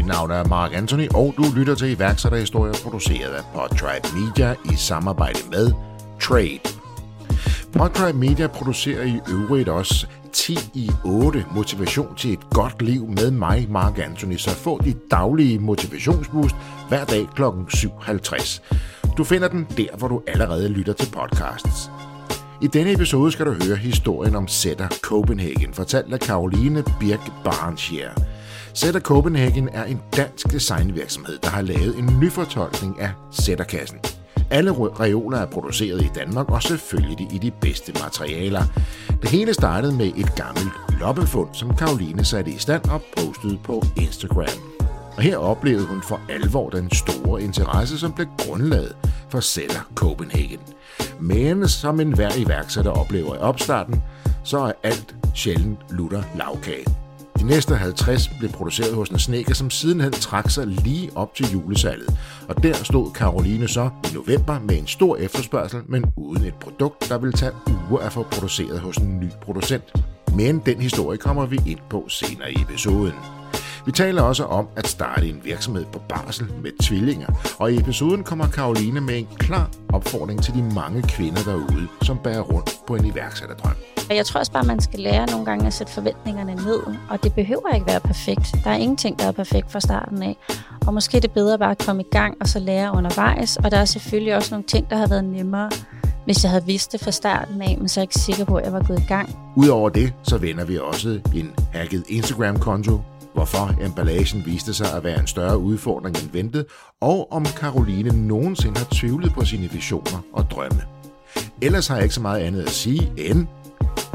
[0.00, 4.76] Mit navn er Mark Anthony, og du lytter til iværksætterhistorier produceret af Podtribe Media i
[4.76, 5.72] samarbejde med
[6.20, 6.60] Trade.
[7.72, 13.30] Podtribe Media producerer i øvrigt også 10 i 8 motivation til et godt liv med
[13.30, 16.56] mig, Mark Anthony, så få dit daglige motivationsboost
[16.88, 17.42] hver dag kl.
[17.42, 19.14] 7.50.
[19.16, 21.90] Du finder den der, hvor du allerede lytter til podcasts.
[22.62, 28.10] I denne episode skal du høre historien om Sætter Copenhagen, fortalt af Karoline Birk Barnscher.
[28.74, 33.98] Sætter Copenhagen er en dansk designvirksomhed, der har lavet en nyfortolkning af Sætterkassen.
[34.50, 38.62] Alle reoler er produceret i Danmark, og selvfølgelig i de bedste materialer.
[39.22, 43.82] Det hele startede med et gammelt loppefund, som Karoline satte i stand og postede på
[43.96, 44.60] Instagram.
[45.16, 48.96] Og her oplevede hun for alvor den store interesse, som blev grundlaget
[49.28, 50.60] for Sætter Copenhagen.
[51.20, 54.02] Men som enhver iværksætter oplever i opstarten,
[54.44, 56.84] så er alt sjældent lutter lavkage.
[57.40, 61.52] De næste 50 blev produceret hos en snækker, som sidenhen trak sig lige op til
[61.52, 62.18] julesalget.
[62.48, 67.08] Og der stod Caroline så i november med en stor efterspørgsel, men uden et produkt,
[67.08, 67.52] der ville tage
[67.90, 69.84] uger at få produceret hos en ny producent.
[70.34, 73.14] Men den historie kommer vi ind på senere i episoden.
[73.86, 78.24] Vi taler også om at starte en virksomhed på barsel med tvillinger, og i episoden
[78.24, 82.96] kommer Karoline med en klar opfordring til de mange kvinder derude, som bærer rundt på
[82.96, 83.99] en iværksætterdrøm.
[84.10, 86.80] Jeg tror også bare, man skal lære nogle gange at sætte forventningerne ned,
[87.10, 88.54] og det behøver ikke være perfekt.
[88.64, 90.36] Der er ingenting, der er perfekt fra starten af.
[90.86, 93.70] Og måske er det bedre bare at komme i gang og så lære undervejs, og
[93.70, 95.70] der er selvfølgelig også nogle ting, der har været nemmere,
[96.24, 98.56] hvis jeg havde vidst det fra starten af, men så er jeg ikke sikker på,
[98.56, 99.38] at jeg var gået i gang.
[99.56, 103.00] Udover det, så vender vi også en hacket Instagram-konto,
[103.34, 106.66] hvorfor emballagen viste sig at være en større udfordring end ventet,
[107.00, 110.82] og om Caroline nogensinde har tvivlet på sine visioner og drømme.
[111.62, 113.46] Ellers har jeg ikke så meget andet at sige end,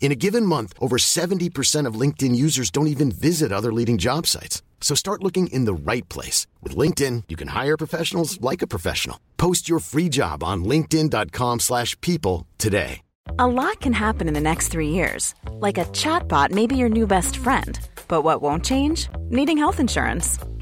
[0.00, 4.26] In a given month, over 70% of LinkedIn users don't even visit other leading job
[4.26, 4.62] sites.
[4.80, 6.46] So start looking in the right place.
[6.62, 9.18] With LinkedIn, you can hire professionals like a professional.
[9.36, 13.00] Post your free job on linkedin.com slash people today.
[13.40, 15.34] A lot can happen in the next three years.
[15.50, 17.78] Like a chatbot may be your new best friend.
[18.06, 19.08] But what won't change?
[19.30, 20.38] Needing health insurance.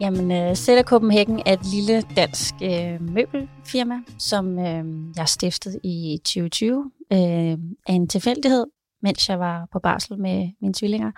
[0.00, 4.84] Jamen, øh, Sætter Copenhagen er et lille dansk øh, møbelfirma, som øh,
[5.16, 8.66] jeg stiftede i 2020 øh, af en tilfældighed,
[9.02, 11.12] mens jeg var på barsel med mine tvillinger.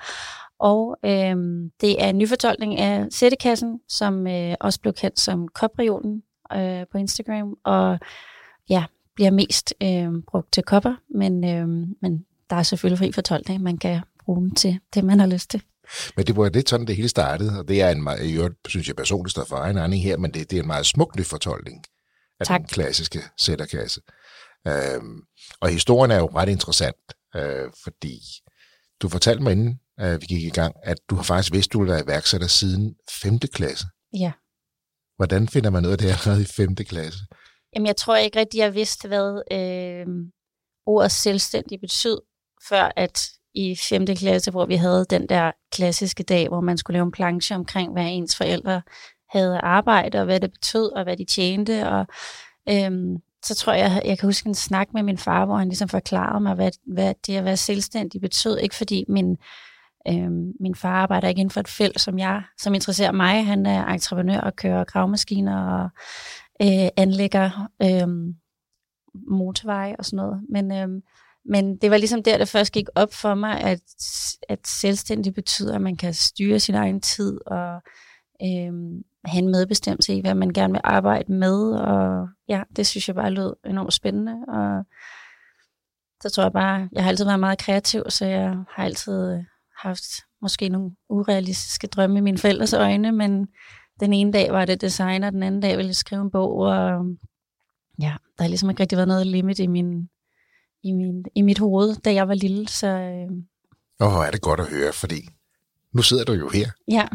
[0.59, 1.37] Og øh,
[1.81, 6.99] det er en nyfortolkning af Sættekassen, som øh, også blev kendt som Kopreolen øh, på
[6.99, 7.99] Instagram, og
[8.69, 11.69] ja, bliver mest øh, brugt til kopper, men, øh,
[12.03, 15.51] men der er selvfølgelig fri fortolkning, man kan bruge den til det, man har lyst
[15.51, 15.63] til.
[16.17, 18.89] Men det var lidt sådan, det hele startede, og det er en meget, jeg synes
[18.89, 21.25] jeg personligt står for egen egen her, men det, det er en meget smuk ny
[21.25, 21.85] fortolkning
[22.41, 22.61] af tak.
[22.61, 24.01] den klassiske sætterkasse.
[24.67, 25.21] Øhm,
[25.61, 28.21] og historien er jo ret interessant, øh, fordi
[29.03, 31.79] du fortalte mig inden øh, vi gik i gang, at du har faktisk vidst, du
[31.79, 33.39] ville være iværksætter siden 5.
[33.39, 33.85] klasse.
[34.19, 34.33] Ja.
[35.17, 36.75] Hvordan finder man noget af det allerede i 5.
[36.75, 37.19] klasse?
[37.75, 40.07] Jamen, jeg tror ikke rigtig, jeg vidste, hvad øh,
[40.87, 42.21] ordet selvstændig betød,
[42.69, 44.07] før at i 5.
[44.07, 47.93] klasse, hvor vi havde den der klassiske dag, hvor man skulle lave en planche omkring,
[47.93, 48.83] hvad ens forældre
[49.31, 51.89] havde arbejde, og hvad det betød, og hvad de tjente.
[51.89, 52.07] Og
[52.69, 55.89] øhm, så tror jeg, jeg kan huske en snak med min far, hvor han ligesom
[55.89, 58.59] forklarede mig, hvad, hvad det at være selvstændig betød.
[58.59, 59.37] Ikke fordi min,
[60.09, 63.47] øhm, min far arbejder ikke inden for et felt, som jeg, som interesserer mig.
[63.47, 65.89] Han er entreprenør og kører gravmaskiner og
[66.63, 68.35] øh, anlægger øh,
[69.31, 70.43] motorveje og sådan noget.
[70.49, 71.03] Men øh,
[71.51, 73.81] men det var ligesom der, det først gik op for mig, at,
[74.49, 77.75] at selvstændig betyder, at man kan styre sin egen tid og
[78.43, 78.73] øh,
[79.25, 81.73] have en medbestemmelse i, hvad man gerne vil arbejde med.
[81.73, 84.35] Og ja, det synes jeg bare lød enormt spændende.
[84.49, 84.85] Og
[86.23, 89.45] så tror jeg bare, jeg har altid været meget kreativ, så jeg har altid øh,
[89.79, 90.05] haft
[90.43, 93.47] måske nogle urealistiske drømme i mine forældres øjne, men
[94.01, 97.05] den ene dag var det designer, den anden dag ville jeg skrive en bog, og
[98.01, 100.09] ja, der har ligesom ikke rigtig været noget limit i min
[100.83, 102.69] i, min, i mit hoved, da jeg var lille.
[102.69, 103.31] Så, øh,
[104.01, 105.29] Åh, oh, er det godt at høre, fordi
[105.95, 107.09] nu sidder du jo her ja.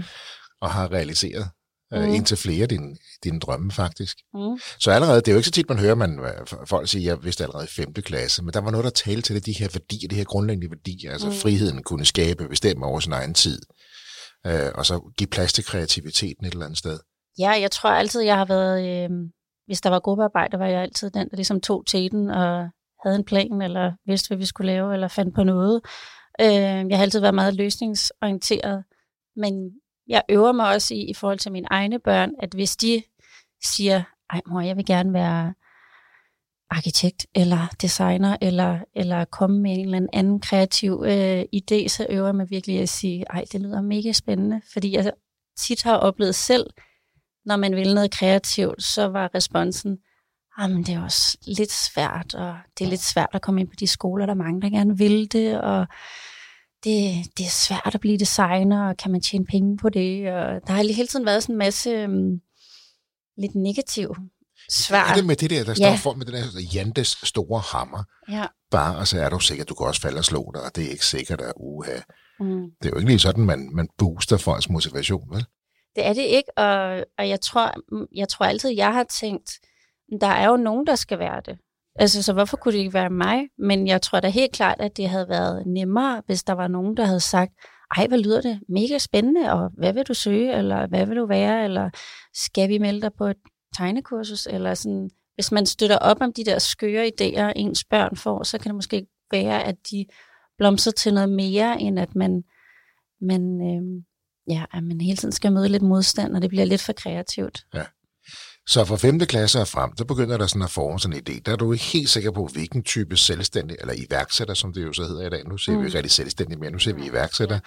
[0.62, 1.50] og har realiseret
[1.92, 1.98] mm.
[1.98, 2.04] Mm.
[2.04, 2.70] uh, indtil flere af
[3.24, 4.18] dine, drømme faktisk.
[4.34, 4.60] Mm.
[4.80, 7.24] Så allerede, det er jo ikke så tit, man hører, man, øh, folk siger, jeg
[7.24, 7.94] vidste allerede i 5.
[7.94, 10.70] klasse, men der var noget, der talte til det, de her værdier, de her grundlæggende
[10.70, 11.34] værdier, altså mm.
[11.34, 13.62] Friheden kunne skabe, bestemme over sin egen tid,
[14.48, 17.00] uh, og så give plads til kreativiteten et eller andet sted.
[17.40, 19.10] Ja, jeg tror altid, jeg har været, øh,
[19.68, 22.70] hvis der var gruppearbejde, var jeg altid den, der ligesom tog teten og
[23.06, 25.82] havde en plan, eller vidste, hvad vi skulle lave, eller fandt på noget.
[26.42, 28.84] Øh, jeg har altid været meget løsningsorienteret,
[29.36, 29.72] men
[30.08, 33.04] jeg øver mig også i, i forhold til mine egne børn, at hvis de
[33.64, 35.54] siger, ej mor, jeg vil gerne være
[36.70, 42.26] arkitekt, eller designer, eller, eller komme med en eller anden kreativ øh, idé, så øver
[42.26, 45.12] jeg mig virkelig at sige, ej, det lyder mega spændende, fordi jeg
[45.58, 46.66] tit har oplevet selv,
[47.46, 49.98] når man vil noget kreativt, så var responsen,
[50.60, 53.76] jamen det er også lidt svært, og det er lidt svært at komme ind på
[53.80, 55.88] de skoler, der er mange, der gerne vil det, og
[56.84, 60.68] det, det er svært at blive designer, og kan man tjene penge på det, og
[60.68, 62.42] der har hele tiden været sådan en masse um,
[63.38, 64.16] lidt negativ
[64.70, 65.10] svar.
[65.12, 65.96] Er det med det der, der står Ja.
[65.96, 68.46] folk med den der Jantes store hammer, Ja.
[68.72, 70.86] bare, og så er du sikker, du kan også falde og slå dig, og det
[70.86, 71.98] er ikke sikkert, at uha.
[72.40, 72.62] Mm.
[72.82, 75.46] Det er jo ikke lige sådan, man, man booster folks motivation, vel?
[75.96, 77.74] Det er det ikke, og, og jeg, tror,
[78.16, 79.52] jeg tror altid, jeg har tænkt,
[80.22, 81.58] der er jo nogen, der skal være det.
[81.96, 83.48] Altså, så hvorfor kunne det ikke være mig?
[83.58, 86.98] Men jeg tror da helt klart, at det havde været nemmere, hvis der var nogen,
[86.98, 87.54] der havde sagt,
[87.98, 88.60] ej, hvad lyder det?
[88.70, 91.90] Mega spændende, og hvad vil du søge, eller hvad vil du være, eller
[92.34, 93.38] skal vi melde dig på et
[93.78, 95.10] tegnekursus, eller sådan.
[95.36, 98.76] Hvis man støtter op om de der skøre idéer, ens børn får, så kan det
[98.76, 100.06] måske være, at de
[100.58, 102.44] blomstrer til noget mere, end at man,
[103.22, 104.04] man, øh,
[104.56, 107.66] ja, at man hele tiden skal møde lidt modstand, og det bliver lidt for kreativt.
[108.68, 109.20] Så fra 5.
[109.20, 111.42] klasse og frem, der begynder der sådan at forme sådan en idé.
[111.46, 114.94] Der er du ikke helt sikker på, hvilken type selvstændig, eller iværksætter, som det jo
[114.94, 115.46] så hedder i dag.
[115.48, 115.84] Nu ser mm.
[115.84, 117.60] vi rigtig selvstændig mere, nu ser vi iværksætter.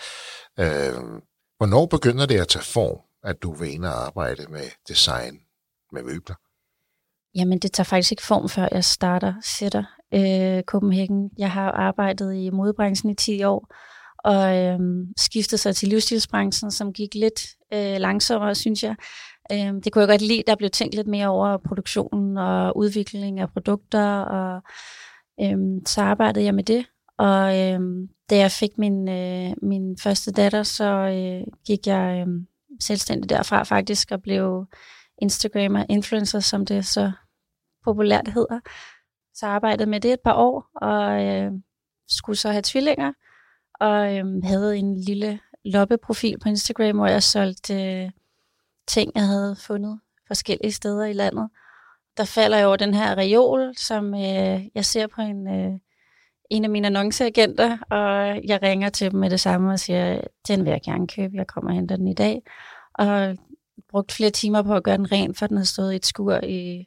[0.59, 0.95] Øh,
[1.57, 5.39] hvornår begynder det at tage form, at du vil ind og arbejde med design,
[5.93, 6.37] med møbler?
[7.35, 9.85] Jamen, det tager faktisk ikke form, før jeg starter sætter
[10.15, 11.31] øh, Copenhagen.
[11.39, 13.75] Jeg har arbejdet i modebranchen i 10 år,
[14.25, 14.79] og øh,
[15.17, 18.97] skiftet sig til livsstilsbranchen, som gik lidt øh, langsommere, synes jeg.
[19.53, 23.41] Øh, det kunne jeg godt lide, der blev tænkt lidt mere over produktionen og udvikling
[23.41, 24.63] af produkter, og
[25.41, 26.87] øh, så arbejdede jeg med det.
[27.19, 27.81] Og øh,
[28.31, 32.35] da jeg fik min, øh, min første datter, så øh, gik jeg øh,
[32.81, 34.67] selvstændig derfra faktisk, og blev
[35.19, 37.13] Instagrammer, influencer, som det så
[37.85, 38.61] populært hedder.
[39.35, 41.53] Så arbejdede med det et par år, og øh,
[42.09, 43.13] skulle så have tvillinger,
[43.81, 48.11] og øh, havde en lille loppeprofil på Instagram, hvor jeg solgte øh,
[48.89, 51.49] ting, jeg havde fundet forskellige steder i landet.
[52.17, 55.73] Der falder jeg over den her reol, som øh, jeg ser på en, øh,
[56.51, 60.65] en af mine annonceagenter, og jeg ringer til dem med det samme og siger, den
[60.65, 62.43] vil jeg gerne købe, jeg kommer og henter den i dag.
[62.95, 63.37] Og
[63.91, 66.41] brugt flere timer på at gøre den ren, for den har stået i et skur
[66.43, 66.87] i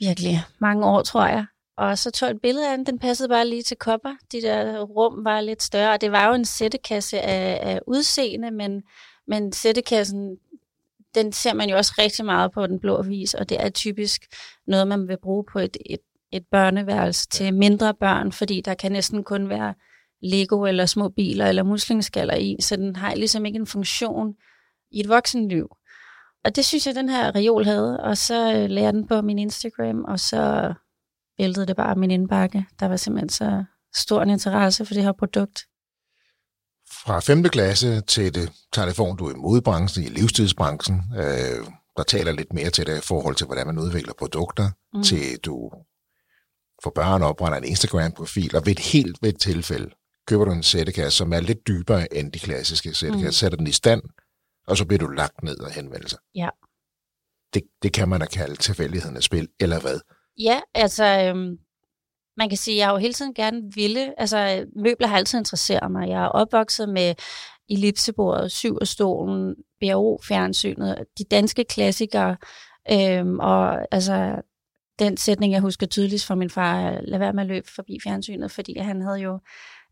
[0.00, 1.46] virkelig mange år, tror jeg.
[1.76, 4.14] Og så tog jeg et billede af den, den passede bare lige til kopper.
[4.32, 8.50] De der rum var lidt større, og det var jo en sættekasse af, af udseende,
[8.50, 8.82] men,
[9.26, 10.36] men sættekassen,
[11.14, 14.22] den ser man jo også rigtig meget på den blå avis, og det er typisk
[14.66, 16.00] noget, man vil bruge på et, et,
[16.32, 19.74] et børneværelse til mindre børn, fordi der kan næsten kun være
[20.22, 24.34] Lego eller små biler eller muslingeskaller i, så den har ligesom ikke en funktion
[24.90, 25.68] i et voksenliv.
[26.44, 29.22] Og det synes jeg, den her reol havde, og så øh, lagde jeg den på
[29.22, 30.74] min Instagram, og så
[31.38, 32.66] væltede det bare min indbakke.
[32.80, 35.66] Der var simpelthen så stor en interesse for det her produkt.
[37.06, 37.42] Fra 5.
[37.42, 41.66] klasse til det tager det form, du er i modebranchen, i livstidsbranchen, øh,
[41.96, 45.02] der taler lidt mere til dig i forhold til, hvordan man udvikler produkter, mm.
[45.02, 45.70] Til du
[46.82, 49.90] får børn opretter en Instagram-profil, og ved et helt ved et tilfælde
[50.26, 53.26] køber du en sættekasse, som er lidt dybere end de klassiske sættekasser, mm.
[53.26, 53.32] Mm.
[53.32, 54.02] sætter den i stand,
[54.66, 56.18] og så bliver du lagt ned og henvender sig.
[56.34, 56.48] Ja.
[57.54, 60.00] Det, det kan man da kalde tilfældighedernes spil, eller hvad?
[60.38, 61.58] Ja, altså, øhm,
[62.36, 65.38] man kan sige, at jeg har jo hele tiden gerne ville, altså møbler har altid
[65.38, 66.08] interesseret mig.
[66.08, 67.14] Jeg er opvokset med
[67.70, 72.36] ellipsebordet, syverstolen, BRO-fjernsynet, de danske klassikere,
[72.92, 74.42] øhm, og altså
[74.98, 78.50] den sætning, jeg husker tydeligst fra min far, lad være med at løbe forbi fjernsynet,
[78.50, 79.40] fordi han havde jo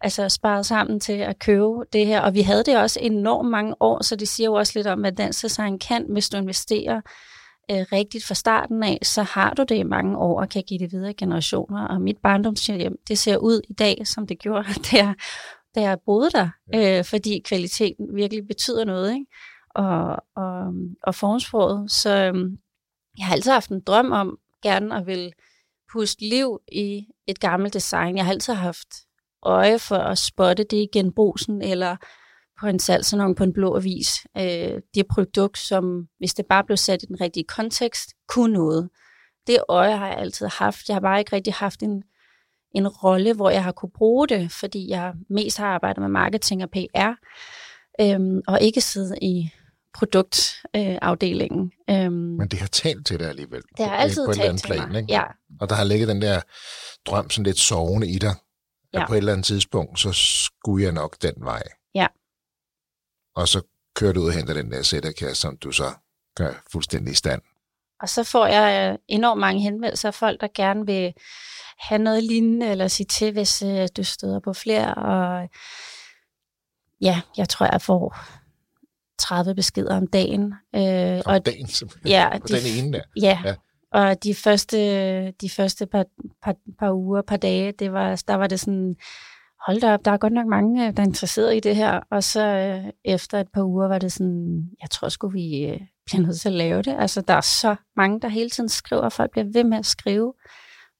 [0.00, 3.74] altså sparet sammen til at købe det her, og vi havde det også enormt mange
[3.80, 7.00] år, så det siger jo også lidt om, hvad dansk design kan, hvis du investerer
[7.70, 10.78] øh, rigtigt fra starten af, så har du det i mange år og kan give
[10.78, 11.88] det videre generationer.
[11.88, 15.14] Og mit barndomshjem, det ser ud i dag, som det gjorde, da jeg,
[15.74, 19.26] da jeg boede der, øh, fordi kvaliteten virkelig betyder noget, ikke?
[19.74, 21.90] Og, og, og formsproget.
[21.90, 22.50] Så øh,
[23.18, 25.32] jeg har altid haft en drøm om gerne at vil
[25.92, 28.16] puste liv i et gammelt design.
[28.16, 28.88] Jeg har altid haft
[29.42, 31.96] øje for at spotte det i genbrugsen, eller
[32.60, 34.26] på en salgsanong på en blå avis.
[34.36, 38.88] Øh, det produkt, som hvis det bare blev sat i den rigtige kontekst, kunne noget.
[39.46, 40.88] Det øje har jeg altid haft.
[40.88, 42.02] Jeg har bare ikke rigtig haft en,
[42.74, 46.62] en rolle, hvor jeg har kunne bruge det, fordi jeg mest har arbejdet med marketing
[46.62, 47.12] og PR,
[48.00, 49.50] øhm, og ikke siddet i
[49.94, 51.72] produktafdelingen.
[51.90, 53.62] Øh, øhm, Men det har talt til dig alligevel.
[53.76, 55.00] Det har altid på et talt eller andet til plan, mig.
[55.00, 55.12] Ikke?
[55.12, 55.22] Ja,
[55.60, 56.40] Og der har ligget den der
[57.06, 58.34] drøm sådan lidt sovende i dig.
[58.94, 59.06] Ja.
[59.06, 61.62] på et eller andet tidspunkt, så skulle jeg nok den vej.
[61.94, 62.06] Ja.
[63.36, 63.62] Og så
[63.94, 65.84] kører du ud og henter den der sætterkasse, som du så
[66.36, 67.42] gør fuldstændig i stand.
[68.00, 71.12] Og så får jeg øh, enormt mange henvendelser af folk, der gerne vil
[71.78, 74.94] have noget lignende, eller sige til, hvis øh, du støder på flere.
[74.94, 75.48] Og
[77.00, 78.16] ja, jeg tror, jeg får
[79.18, 80.54] 30 beskeder om dagen.
[80.74, 82.08] Øh, Og og dagen, simpelthen.
[82.08, 83.02] ja, på de, den ene der.
[83.22, 83.54] ja, Ja.
[83.92, 86.04] og de første, de første par,
[86.42, 88.96] par, par uger, par dage, det var, der var det sådan,
[89.66, 92.00] hold da op, der er godt nok mange, øh, der er interesseret i det her.
[92.10, 95.80] Og så øh, efter et par uger var det sådan, jeg tror sgu, vi øh,
[96.06, 96.96] bliver nødt til at lave det.
[96.98, 99.86] Altså, der er så mange, der hele tiden skriver, og folk bliver ved med at
[99.86, 100.32] skrive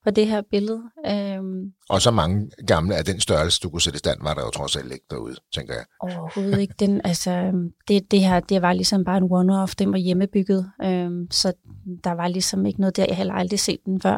[0.03, 0.81] på det her billede.
[1.07, 4.41] Øhm, Og så mange gamle af den størrelse, du kunne sætte i stand, var der
[4.41, 5.85] jo trods alt ikke derude, tænker jeg.
[5.99, 6.73] Overhovedet ikke.
[6.79, 9.73] Den, altså, øhm, det, det her, det var ligesom bare en one-off.
[9.79, 10.71] Den var hjemmebygget.
[10.83, 11.53] Øhm, så
[12.03, 13.03] der var ligesom ikke noget der.
[13.03, 14.17] Jeg har heller aldrig set den før.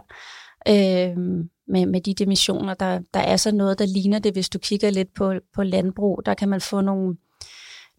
[0.68, 2.74] Øhm, med, med de dimensioner.
[2.74, 6.22] Der, der er så noget, der ligner det, hvis du kigger lidt på, på landbrug.
[6.25, 7.17] Der kan man få nogle,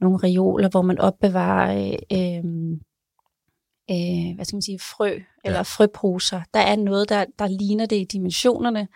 [0.00, 2.44] nogle reoler, hvor man opbevarer øh, øh,
[3.90, 5.62] øh, hvad skal man sige, frø eller Ja.
[5.62, 6.40] frøposer.
[6.54, 8.88] Der er noget, der, der ligner det i dimensionerne.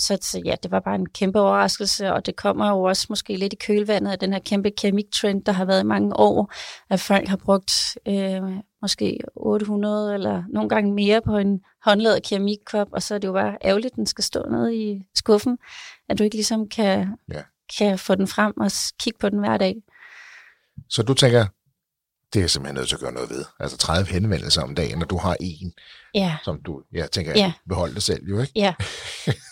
[0.00, 3.36] Så, så ja, det var bare en kæmpe overraskelse, og det kommer jo også måske
[3.36, 6.52] lidt i kølvandet af den her kæmpe keramiktrend, der har været i mange år,
[6.90, 7.72] at folk har brugt
[8.08, 8.42] øh,
[8.82, 13.32] måske 800 eller nogle gange mere på en håndlavet keramikkop, og så er det jo
[13.32, 15.58] bare ærgerligt, at den skal stå nede i skuffen,
[16.08, 17.42] at du ikke ligesom kan, Ja.
[17.78, 19.76] kan få den frem og kigge på den hver dag.
[20.88, 21.46] Så du tænker,
[22.34, 23.44] det er simpelthen nødt til at gøre noget ved.
[23.60, 25.72] Altså 30 henvendelser om dagen, og du har en,
[26.14, 27.52] Ja, som du, jeg tænker, Ja.
[27.68, 28.52] beholde dig selv jo, ikke?
[28.56, 28.74] ja,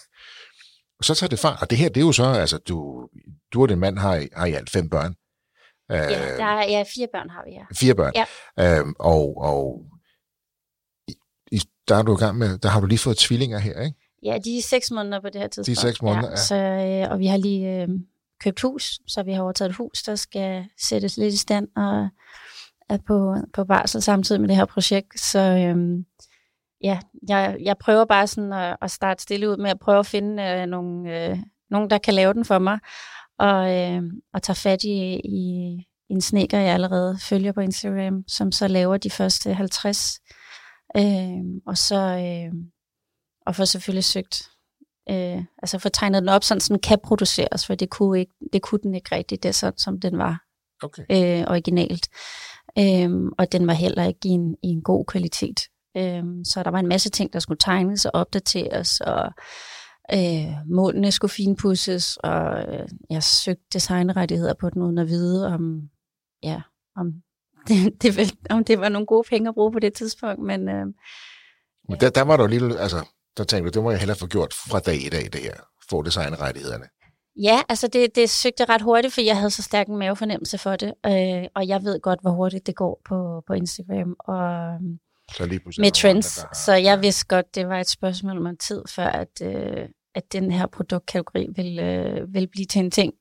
[0.98, 1.58] Og så tager det fart.
[1.62, 3.08] Og det her, det er jo så, altså du,
[3.52, 5.14] du og din mand har, har i alt fem børn.
[5.90, 7.62] ja, Øh, der er, ja, fire børn har vi, ja.
[7.74, 8.12] Fire børn.
[8.14, 8.78] Ja.
[8.80, 9.82] Øhm, og og
[11.52, 13.96] i, der er du i gang med, der har du lige fået tvillinger her, ikke?
[14.22, 15.78] Ja, de er seks måneder på det her tidspunkt.
[15.78, 16.36] seks måneder, ja.
[16.36, 17.88] Så, øh, og vi har lige øh,
[18.40, 22.08] købt hus, så vi har overtaget et hus, der skal sættes lidt i stand og
[22.88, 25.20] er på, på barsel samtidig med det her projekt.
[25.20, 26.04] Så øh,
[26.82, 30.06] ja, jeg, jeg prøver bare sådan at, at starte stille ud med at prøve at
[30.06, 31.38] finde øh, nogle, øh,
[31.70, 32.78] nogen, der kan lave den for mig,
[33.38, 34.02] og, øh,
[34.34, 35.76] og tage fat i, i
[36.10, 40.20] en sneker, jeg allerede følger på Instagram, som så laver de første 50.
[40.96, 41.96] Øh, og så...
[41.96, 42.52] Øh,
[43.46, 44.42] og får selvfølgelig søgt,
[45.10, 48.32] øh, altså få tegnet den op, sådan så den kan produceres, for det kunne, ikke,
[48.52, 50.44] det kunne den ikke rigtigt, det er sådan, som den var
[50.82, 51.02] Okay.
[51.10, 52.08] øh, originalt.
[52.78, 55.60] Øhm, og den var heller ikke i en, i en god kvalitet.
[55.98, 59.32] Øhm, så der var en masse ting, der skulle tegnes og opdateres, og
[60.14, 65.80] øh, målene skulle finpudses, og øh, jeg søgte designrettigheder på den, uden at vide, om,
[66.42, 66.60] ja,
[66.96, 67.12] om,
[67.68, 70.86] det, det, om det var nogle gode penge at bruge på det tidspunkt, men øh,
[71.88, 74.26] Men der, der var du lige, altså, der tænkte du, det må jeg hellere få
[74.26, 75.54] gjort fra dag i dag, det her.
[75.90, 76.84] Få designrettighederne.
[77.42, 80.76] Ja, altså det, det søgte ret hurtigt, for jeg havde så stærk en mavefornemmelse for
[80.76, 84.40] det, øh, og jeg ved godt, hvor hurtigt det går på, på Instagram og
[85.32, 86.34] Så lige med der trends.
[86.36, 89.88] der har- Så jeg vidste godt, det var et spørgsmål om tid, før at, øh,
[90.14, 93.12] at den her produktkategori vil, øh, vil blive til en ting.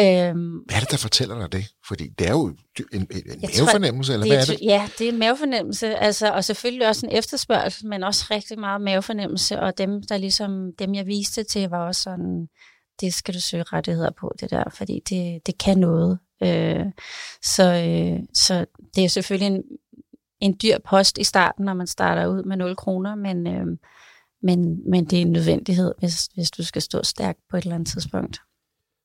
[0.00, 1.64] Øhm, Hvad er det, der fortæller dig det?
[1.88, 2.56] Fordi det er jo en,
[2.92, 4.58] en, en Jeg tror, mavefornemmelse, eller hvad er, er det?
[4.62, 8.80] Ja, det er en mavefornemmelse, altså, og selvfølgelig også en efterspørgsel, men også rigtig meget
[8.80, 12.46] mavefornemmelse, og dem, der ligesom, dem jeg viste til, var også sådan,
[13.00, 16.18] det skal du søge rettigheder på, det der, fordi det, det kan noget.
[16.42, 16.84] Øh,
[17.42, 18.64] så, øh, så
[18.94, 19.62] det er selvfølgelig en,
[20.40, 23.66] en dyr post i starten, når man starter ud med 0 kroner, men, øh,
[24.42, 27.74] men, men det er en nødvendighed, hvis, hvis du skal stå stærkt på et eller
[27.74, 28.40] andet tidspunkt.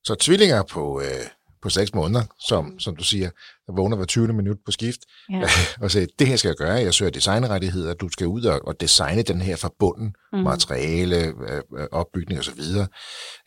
[0.03, 1.27] Så tvillinger på, øh,
[1.61, 3.29] på seks måneder, som, som du siger,
[3.67, 4.33] der vågner hver 20.
[4.33, 4.99] minut på skift,
[5.29, 5.43] Ja.
[5.81, 8.81] og siger, det her skal jeg gøre, jeg søger designrettigheder, du skal ud og, og
[8.81, 10.39] designe den her forbunden, mm.
[10.39, 12.61] materiale, øh, øh, opbygning osv.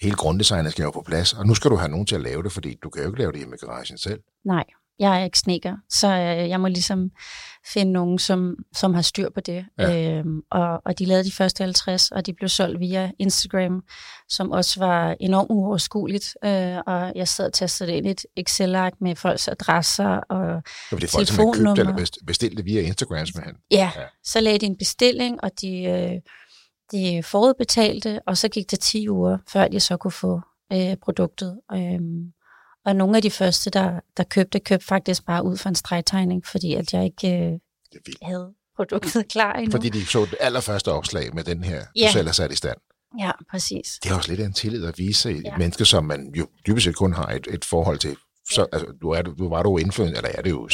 [0.00, 2.42] Hele grunddesignet skal jo på plads, og nu skal du have nogen til at lave
[2.42, 4.21] det, fordi du kan jo ikke lave det hjemme i garagen selv.
[4.45, 4.64] Nej,
[4.99, 7.11] jeg er ikke sneker, så øh, jeg må ligesom
[7.73, 9.64] finde nogen, som, som har styr på det.
[9.78, 10.19] Ja.
[10.19, 13.83] Øhm, og, og de lavede de første 50, og de blev solgt via Instagram,
[14.28, 16.37] som også var enormt uoverskueligt.
[16.45, 20.09] Øh, og jeg sad og tastede ind i et Excel-ark med folks adresser.
[20.09, 21.76] Og var det folk, som havde købt Telefonnummer.
[21.81, 23.55] eller best- bestilt det via Instagram, simpelthen.
[23.71, 24.02] ja, Ja.
[24.25, 26.12] så lagde de en bestilling, og de, øh,
[26.93, 30.40] de forudbetalte, og så gik det 10 uger, før de så kunne få
[30.73, 31.61] øh, produktet.
[31.73, 32.33] Øhm,
[32.85, 36.47] og nogle af de første, der, der købte, købte faktisk bare ud for en stregtegning,
[36.47, 37.59] fordi at jeg ikke øh,
[38.23, 39.71] havde produktet klar endnu.
[39.71, 42.07] Fordi de så det allerførste opslag med den her, ja.
[42.07, 42.79] du selv har sat i stand.
[43.19, 43.99] Ja, præcis.
[44.03, 45.57] Det er også lidt af en tillid at vise et ja.
[45.57, 48.17] menneske, som man jo dybest set kun har et, et forhold til.
[48.51, 50.69] Så, altså, du, er, du var du influencer, eller er det jo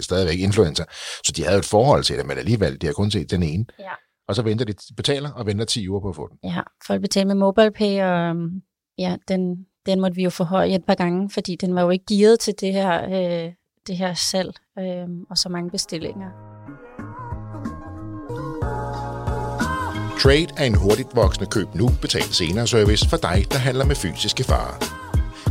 [0.00, 0.84] stadigvæk influencer,
[1.24, 3.64] så de havde et forhold til det, men alligevel, de har kun set den ene.
[3.78, 3.92] Ja.
[4.28, 6.50] Og så venter de, betaler og venter 10 uger på at få den.
[6.50, 8.36] Ja, folk betaler med MobilePay, og
[8.98, 12.04] ja, den, den måtte vi jo forhøje et par gange, fordi den var jo ikke
[12.08, 13.52] gearet til det her, øh,
[13.86, 16.30] det her salg øh, og så mange bestillinger.
[20.22, 23.96] Trade er en hurtigt voksende køb nu, betal senere service for dig, der handler med
[23.96, 25.00] fysiske varer.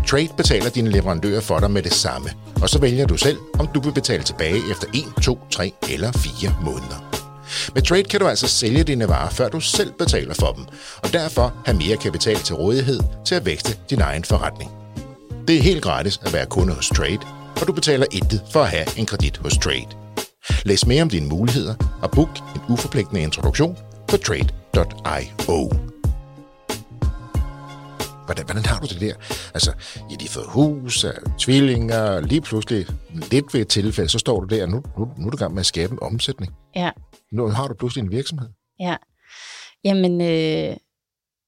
[0.07, 2.29] Trade betaler dine leverandører for dig med det samme,
[2.61, 6.11] og så vælger du selv, om du vil betale tilbage efter 1, 2, 3 eller
[6.11, 7.08] 4 måneder.
[7.73, 10.65] Med Trade kan du altså sælge dine varer, før du selv betaler for dem,
[11.03, 14.71] og derfor have mere kapital til rådighed til at vækste din egen forretning.
[15.47, 17.19] Det er helt gratis at være kunde hos Trade,
[17.61, 19.87] og du betaler intet for at have en kredit hos Trade.
[20.65, 23.77] Læs mere om dine muligheder og book en uforpligtende introduktion
[24.07, 25.71] på trade.io.
[28.25, 29.13] Hvordan, hvordan har du det der?
[29.53, 29.71] Altså,
[30.11, 32.87] I de fået hus, øh, tvillinger, lige pludselig
[33.31, 35.53] lidt ved et tilfælde, så står du der, og nu, nu, nu er du gang
[35.53, 36.53] med at skabe en omsætning.
[36.75, 36.89] Ja.
[37.31, 38.49] Nu har du pludselig en virksomhed.
[38.79, 38.95] Ja.
[39.83, 40.77] Jamen, øh,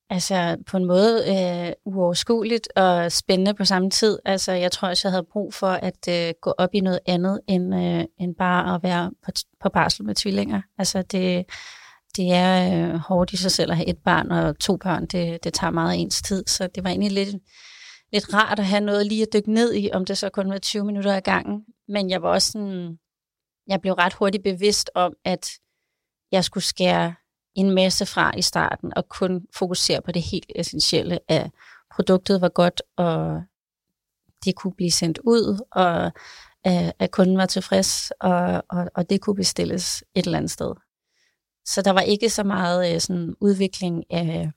[0.10, 4.20] altså på en måde øh, uoverskueligt og spændende på samme tid.
[4.26, 7.40] Altså, jeg tror også, jeg havde brug for at øh, gå op i noget andet,
[7.48, 10.62] end, øh, end bare at være på, på barsel med tvillinger.
[10.78, 11.46] Altså, det,
[12.18, 15.06] det er øh, hårdt i sig selv at have et barn og to børn.
[15.06, 17.36] Det, det tager meget af ens tid, så det var egentlig lidt,
[18.14, 20.58] lidt rart at have noget lige at dykke ned i, om det så kun var
[20.58, 21.66] 20 minutter ad gangen.
[21.88, 22.98] Men jeg var også sådan,
[23.68, 25.50] jeg blev ret hurtigt bevidst om, at
[26.32, 27.16] jeg skulle skære
[27.56, 31.52] en masse fra i starten, og kun fokusere på det helt essentielle, at
[31.96, 33.42] produktet var godt, og
[34.46, 36.06] det kunne blive sendt ud, og
[36.68, 40.74] øh, at kunden var tilfreds, og, og, og det kunne bestilles et eller andet sted.
[41.66, 44.52] Så der var ikke så meget øh, sådan udvikling af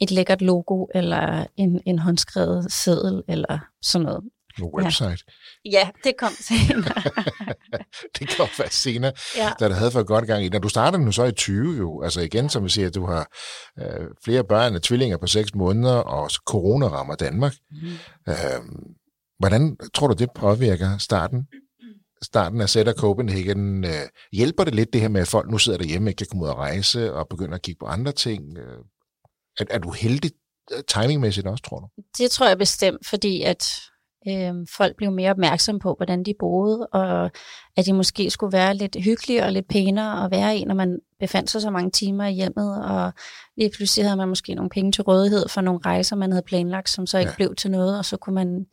[0.00, 4.24] et lækkert logo, eller en, en håndskrevet seddel, eller sådan noget.
[4.58, 5.24] No website.
[5.64, 7.02] Ja, ja det kom senere.
[8.18, 9.52] det kom først senere, ja.
[9.60, 10.48] da du havde fået godt gang i.
[10.48, 13.30] Når du startede nu så i 20 jo, altså igen, som vi siger, du har
[13.78, 17.54] øh, flere børn og tvillinger på 6 måneder, og corona rammer Danmark.
[17.70, 17.88] Mm.
[18.28, 18.34] Øh,
[19.38, 21.46] hvordan tror du, det påvirker starten
[22.22, 25.78] starten af Sætter Copenhagen, øh, hjælper det lidt det her med, at folk nu sidder
[25.78, 28.58] derhjemme, ikke kan komme ud og rejse og begynder at kigge på andre ting?
[28.58, 28.78] Øh,
[29.58, 30.30] er, er du heldig
[30.72, 32.02] øh, timingmæssigt også, tror du?
[32.18, 33.64] Det tror jeg bestemt, fordi at
[34.28, 37.30] øh, folk blev mere opmærksomme på, hvordan de boede, og
[37.76, 40.98] at de måske skulle være lidt hyggeligere og lidt pænere at være i, når man
[41.20, 43.12] befandt sig så mange timer i hjemmet, og
[43.56, 46.90] lige pludselig havde man måske nogle penge til rådighed for nogle rejser, man havde planlagt,
[46.90, 47.36] som så ikke ja.
[47.36, 48.66] blev til noget, og så kunne man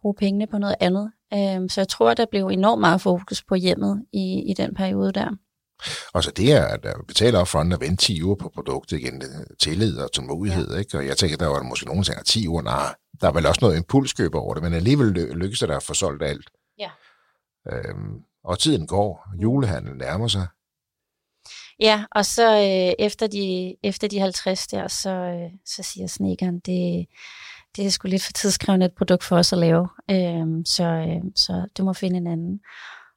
[0.00, 1.12] bruge pengene på noget andet.
[1.34, 5.12] Øhm, så jeg tror, der blev enormt meget fokus på hjemmet i, i den periode
[5.12, 5.30] der.
[6.14, 9.22] Og så det er at betale op front og vente 10 uger på produktet igen,
[9.60, 10.78] tillid og tålmodighed, ja.
[10.78, 10.98] ikke?
[10.98, 13.46] Og jeg tænker, der var måske nogen, der tænker 10 uger, nej, der er vel
[13.46, 16.50] også noget impulskøb over det, men alligevel lykkes det der at få solgt alt.
[16.78, 16.90] Ja.
[17.72, 20.46] Øhm, og tiden går, julehandlen nærmer sig.
[21.80, 26.54] Ja, og så øh, efter, de, efter de 50 der, så, øh, så siger snekeren,
[26.54, 27.06] det,
[27.76, 31.30] det er sgu lidt for tidskrævende et produkt for os at lave, øhm, så, øh,
[31.36, 32.60] så du må finde en anden.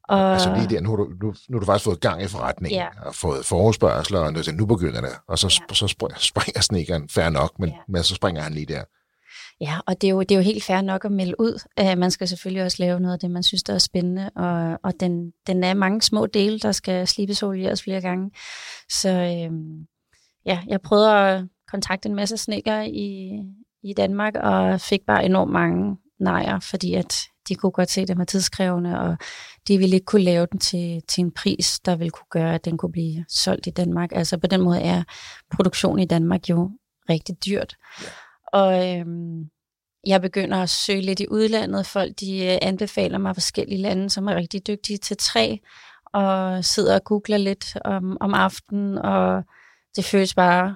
[0.10, 2.28] Og, altså lige der, nu har, du, nu, nu har du faktisk fået gang i
[2.28, 2.88] forretningen, ja.
[3.06, 5.74] og fået forespørgsler, og nu, nu begynder det, og så, ja.
[5.74, 5.88] så
[6.32, 7.76] springer snikkeren, fair nok, men, ja.
[7.88, 8.84] men så springer han lige der.
[9.62, 11.60] Ja, og det er, jo, det er jo helt fair nok at melde ud.
[11.82, 14.80] Uh, man skal selvfølgelig også lave noget af det, man synes, der er spændende, og,
[14.84, 18.32] og den, den er mange små dele, der skal slibes olieres flere gange.
[18.90, 19.52] Så øh,
[20.46, 23.40] ja, jeg prøvede at kontakte en masse snikker i,
[23.84, 27.16] i Danmark, og fik bare enormt mange nejer, fordi at
[27.50, 29.18] de kunne godt se, at det var tidskrævende, og
[29.68, 32.66] de ville ikke kunne lave den til, til en pris, der ville kunne gøre, at
[32.66, 34.10] den kunne blive solgt i Danmark.
[34.12, 35.04] Altså på den måde er
[35.56, 36.72] produktion i Danmark jo
[37.10, 37.76] rigtig dyrt.
[38.02, 38.08] Ja.
[38.54, 39.50] Og øhm,
[40.08, 41.86] jeg begynder at søge lidt i udlandet.
[41.86, 45.58] Folk de øh, anbefaler mig forskellige lande, som er rigtig dygtige til træ,
[46.06, 49.44] og sidder og googler lidt om, om aftenen, og
[49.96, 50.76] det føles bare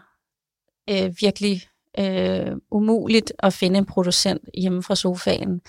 [0.90, 1.62] øh, virkelig
[2.00, 5.62] øh, umuligt at finde en producent hjemme fra sofaen.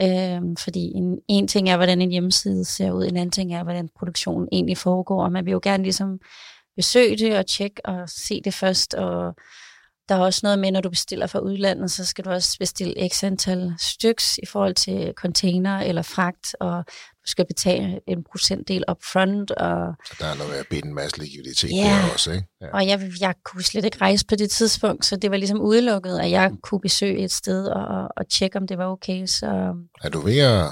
[0.00, 3.62] Øh, fordi en, en ting er, hvordan en hjemmeside ser ud, en anden ting er,
[3.62, 6.18] hvordan produktionen egentlig foregår, og man vil jo gerne ligesom
[6.76, 9.34] besøge det og tjekke og se det først, og
[10.08, 13.08] der er også noget med, når du bestiller fra udlandet, så skal du også bestille
[13.08, 16.84] x antal styks i forhold til container eller fragt, og
[17.26, 19.50] skal betale en procentdel upfront.
[19.50, 22.02] Og, så der er noget med at binde en masse likviditet Ja.
[22.06, 22.46] der også, ikke?
[22.60, 22.66] Ja.
[22.74, 26.18] og jeg, jeg kunne slet ikke rejse på det tidspunkt, så det var ligesom udelukket,
[26.18, 29.26] at jeg kunne besøge et sted og, og, og tjekke, om det var okay.
[29.26, 29.46] Så
[30.04, 30.64] Er du ved at...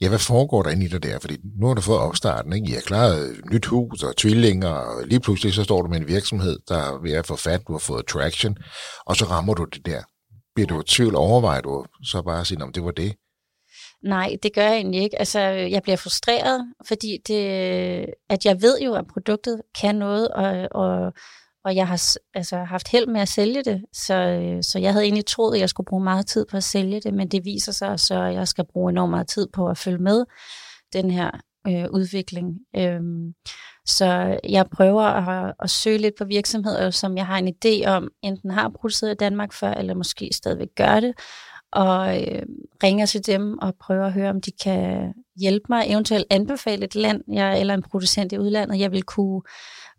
[0.00, 1.18] Ja, hvad foregår der inde i dig der?
[1.18, 2.68] Fordi nu har du fået opstarten, ikke?
[2.68, 6.08] I har klaret nyt hus og tvillinger, og lige pludselig så står du med en
[6.08, 8.56] virksomhed, der er ved at få fat, du har fået traction,
[9.06, 10.02] og så rammer du det der.
[10.54, 13.14] Bliver du i tvivl, overvejer du så bare at sige, om det var det?
[14.04, 15.18] Nej, det gør jeg egentlig ikke.
[15.18, 17.42] Altså, jeg bliver frustreret, fordi det,
[18.30, 21.12] at jeg ved jo, at produktet kan noget, og, og,
[21.64, 23.84] og jeg har altså, haft held med at sælge det.
[23.92, 26.64] Så, øh, så jeg havde egentlig troet, at jeg skulle bruge meget tid på at
[26.64, 29.68] sælge det, men det viser sig så, at jeg skal bruge enormt meget tid på
[29.68, 30.24] at følge med
[30.92, 31.30] den her
[31.66, 32.58] øh, udvikling.
[32.76, 33.34] Øhm,
[33.86, 38.08] så jeg prøver at, at søge lidt på virksomheder, som jeg har en idé om,
[38.22, 41.14] enten har produceret i Danmark før, eller måske stadigvæk gør det,
[41.72, 42.42] og øh,
[42.82, 46.94] ringer til dem og prøver at høre, om de kan hjælpe mig, eventuelt anbefale et
[46.94, 49.42] land, jeg, eller en producent i udlandet, jeg vil kunne,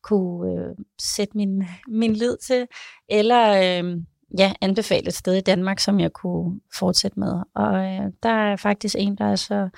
[0.10, 2.68] kunne øh, sætte min, min lid til,
[3.10, 3.98] eller øh,
[4.38, 7.34] ja, anbefale et sted i Danmark, som jeg kunne fortsætte med.
[7.56, 9.70] Og øh, der er faktisk en, der er så,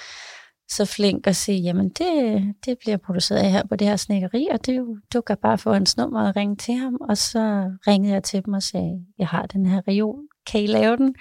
[0.69, 4.65] så flink at sige, jamen det, det bliver produceret her på det her snikkeri, og
[4.65, 6.97] det, er jo- du kan bare få hans nummer og ringe til ham.
[7.09, 10.19] Og så ringede jeg til dem og sagde, jeg har den her reol,
[10.51, 11.15] kan I lave den?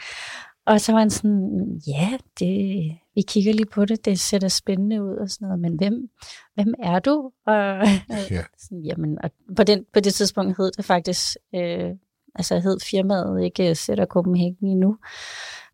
[0.66, 4.48] Og så var han sådan, ja, det, vi kigger lige på det, det ser da
[4.48, 6.10] spændende ud og sådan noget, men hvem,
[6.54, 7.30] hvem er du?
[7.46, 7.86] Og,
[8.30, 8.42] Ja.
[8.58, 11.90] sådan, jamen, og på, den, på det tidspunkt hed det faktisk, øh,
[12.34, 14.96] altså hed firmaet ikke Sætter Copenhagen endnu.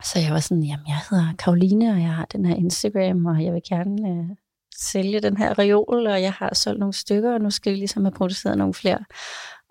[0.05, 3.45] Så jeg var sådan, jamen jeg hedder Karoline, og jeg har den her Instagram, og
[3.45, 4.37] jeg vil gerne øh,
[4.79, 8.05] sælge den her reol, og jeg har solgt nogle stykker, og nu skal vi ligesom
[8.05, 9.05] have produceret nogle flere.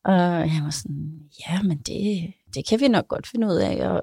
[0.06, 3.90] Og jeg var sådan, ja, men det, det kan vi nok godt finde ud af,
[3.90, 4.02] og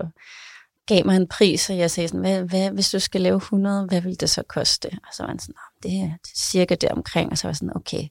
[0.89, 3.87] gav mig en pris, og jeg sagde sådan, hvad, hvad, hvis du skal lave 100,
[3.89, 4.87] hvad vil det så koste?
[4.87, 7.57] Og så var han sådan, "Nå, det er cirka der omkring, og så var jeg
[7.57, 8.03] sådan, okay,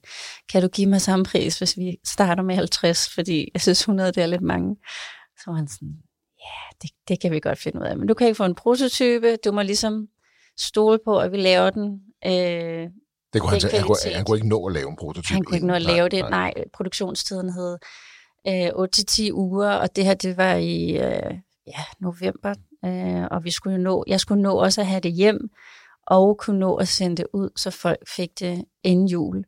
[0.52, 4.12] kan du give mig samme pris, hvis vi starter med 50, fordi jeg synes 100
[4.12, 4.76] det er lidt mange.
[5.38, 5.94] Så var han sådan,
[6.40, 8.54] ja, det, det kan vi godt finde ud af, men du kan ikke få en
[8.54, 10.08] prototype, du må ligesom
[10.58, 12.00] stole på, at vi laver den.
[12.26, 12.32] Øh,
[13.32, 15.34] Det kunne han, han, kunne, han kunne ikke nå at lave en prototype.
[15.34, 16.30] han kunne ikke nå at lave det.
[16.30, 17.78] Nej, produktionstiden hed
[18.48, 18.68] øh,
[19.28, 21.34] 8-10 uger, og det her, det var i øh,
[21.66, 25.50] ja, november, øh, og vi skulle nå, jeg skulle nå også at have det hjem,
[26.06, 29.44] og kunne nå at sende det ud, så folk fik det inden jul.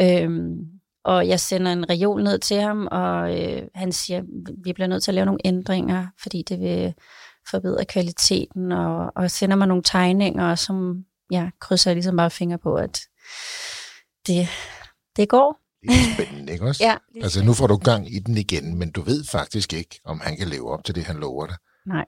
[0.00, 0.58] Øhm,
[1.04, 4.22] og jeg sender en reol ned til ham, og øh, han siger,
[4.64, 6.94] vi bliver nødt til at lave nogle ændringer, fordi det vil
[7.50, 12.74] forbedre kvaliteten, og, og sender mig nogle tegninger, som jeg krydser ligesom bare fingre på,
[12.74, 13.00] at
[14.26, 14.48] det,
[15.16, 15.60] det går.
[15.82, 16.84] Det er spændende, ikke også?
[16.88, 20.20] Ja, Altså nu får du gang i den igen, men du ved faktisk ikke, om
[20.20, 21.56] han kan leve op til det, han lover dig.
[21.86, 22.04] Nej.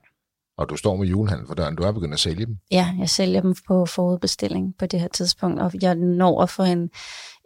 [0.61, 2.57] Og du står med julehandel for døren, du er begyndt at sælge dem.
[2.71, 6.63] Ja, jeg sælger dem på forudbestilling på det her tidspunkt, og jeg når at få
[6.63, 6.89] en,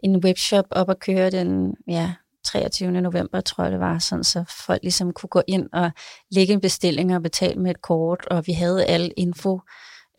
[0.02, 2.12] en webshop op og køre den ja,
[2.44, 2.90] 23.
[2.90, 5.90] november, tror jeg det var, sådan så folk ligesom kunne gå ind og
[6.30, 9.60] lægge en bestilling og betale med et kort, og vi havde al info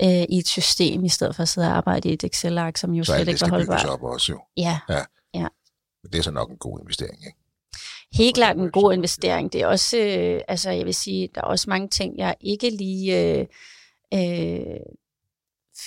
[0.01, 2.91] øh, i et system, i stedet for at sidde og arbejde i et Excel-ark, som
[2.93, 3.99] jo Så slet alt det ikke var skal bygges holdbart.
[4.03, 4.39] op også jo.
[4.57, 4.79] Ja,
[6.03, 7.36] Men det er så nok en god investering, ikke?
[8.13, 9.53] Helt klart en god investering.
[9.53, 12.69] Det er også, øh, altså jeg vil sige, der er også mange ting, jeg ikke
[12.69, 13.45] lige øh,
[14.13, 14.79] øh,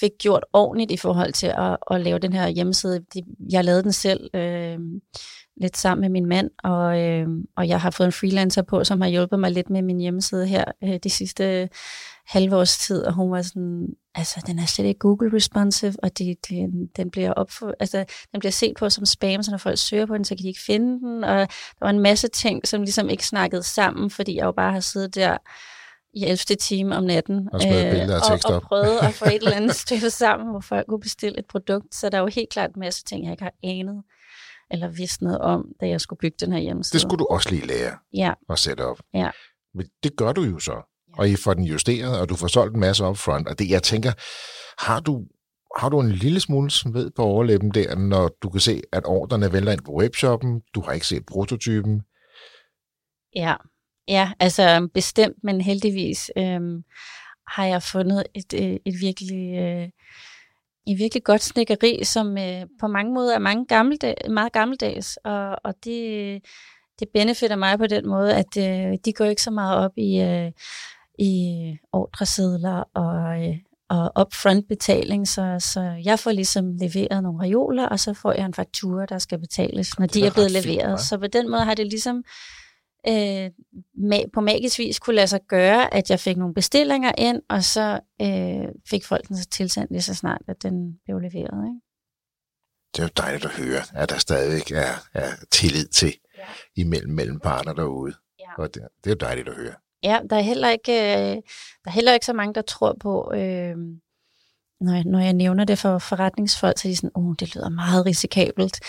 [0.00, 3.04] fik gjort ordentligt i forhold til at, at lave den her hjemmeside.
[3.50, 4.78] Jeg lavede den selv øh,
[5.60, 9.00] lidt sammen med min mand, og, øh, og jeg har fået en freelancer på, som
[9.00, 11.68] har hjulpet mig lidt med min hjemmeside her øh, de sidste
[12.26, 16.18] halve års tid, og hun var sådan, altså den er slet ikke Google responsive, og
[16.18, 19.78] det, det, den bliver opfor, altså den bliver set på som spam, så når folk
[19.78, 22.68] søger på den, så kan de ikke finde den, og der var en masse ting,
[22.68, 25.36] som ligesom ikke snakkede sammen, fordi jeg jo bare har siddet der
[26.14, 26.36] i 11.
[26.36, 30.10] time om natten Og billeder og og, og prøvet at få et eller andet stykke
[30.10, 31.94] sammen, hvor folk kunne bestille et produkt.
[31.94, 34.02] Så der er jo helt klart en masse ting, jeg ikke har anet
[34.70, 36.92] eller vidst noget om, da jeg skulle bygge den her hjemmeside.
[36.92, 38.98] Det skulle du også lige lære Ja, at sætte op.
[39.14, 39.30] Ja.
[39.74, 40.82] Men det gør du jo så.
[41.18, 43.48] Og I får den justeret, og du får solgt en masse upfront.
[43.48, 44.12] Og det, jeg tænker,
[44.86, 45.24] har du,
[45.78, 49.52] har du en lille smule ved på overlæben der, når du kan se, at ordrene
[49.52, 52.02] vælter ind på webshoppen, du har ikke set prototypen,
[53.34, 53.54] ja.
[54.08, 56.82] Ja, altså bestemt, men heldigvis øhm,
[57.46, 59.58] har jeg fundet et, øh, et virkelig...
[59.58, 59.88] Øh,
[60.86, 65.56] et virkelig godt snikkeri, som øh, på mange måder er mange gammeldag, meget gammeldags, og,
[65.64, 66.42] og det,
[67.00, 70.20] det benefitter mig på den måde, at øh, de går ikke så meget op i,
[70.20, 70.52] øh,
[71.18, 73.56] i ordresedler og, øh,
[73.88, 78.44] og upfront betaling, så, så jeg får ligesom leveret nogle reoler, og så får jeg
[78.44, 80.94] en faktura, der skal betales, når de er blevet fint, leveret.
[80.94, 81.08] hva'?
[81.08, 82.24] så på den måde har det ligesom
[83.08, 83.46] øh,
[84.12, 87.64] ma- på magisk vis kunne lade sig gøre, at jeg fik nogle bestillinger ind, og
[87.64, 91.66] så øh, fik folk den så tilsendt lige så snart, at den blev leveret.
[91.68, 91.80] Ikke?
[92.96, 96.44] Det er jo dejligt at høre, at der stadigvæk er, er tillid til Ja.
[96.76, 98.14] imellem mellem parter derude.
[98.38, 98.62] Ja.
[98.62, 99.74] Og det, det er jo dejligt at høre.
[100.02, 101.36] Ja, der er heller ikke, øh,
[101.84, 103.76] der er heller ikke så mange, der tror på, øh,
[104.80, 107.68] når, jeg, når jeg nævner det for forretningsfolk, så er de sådan, oh, det lyder
[107.68, 108.80] meget risikabelt.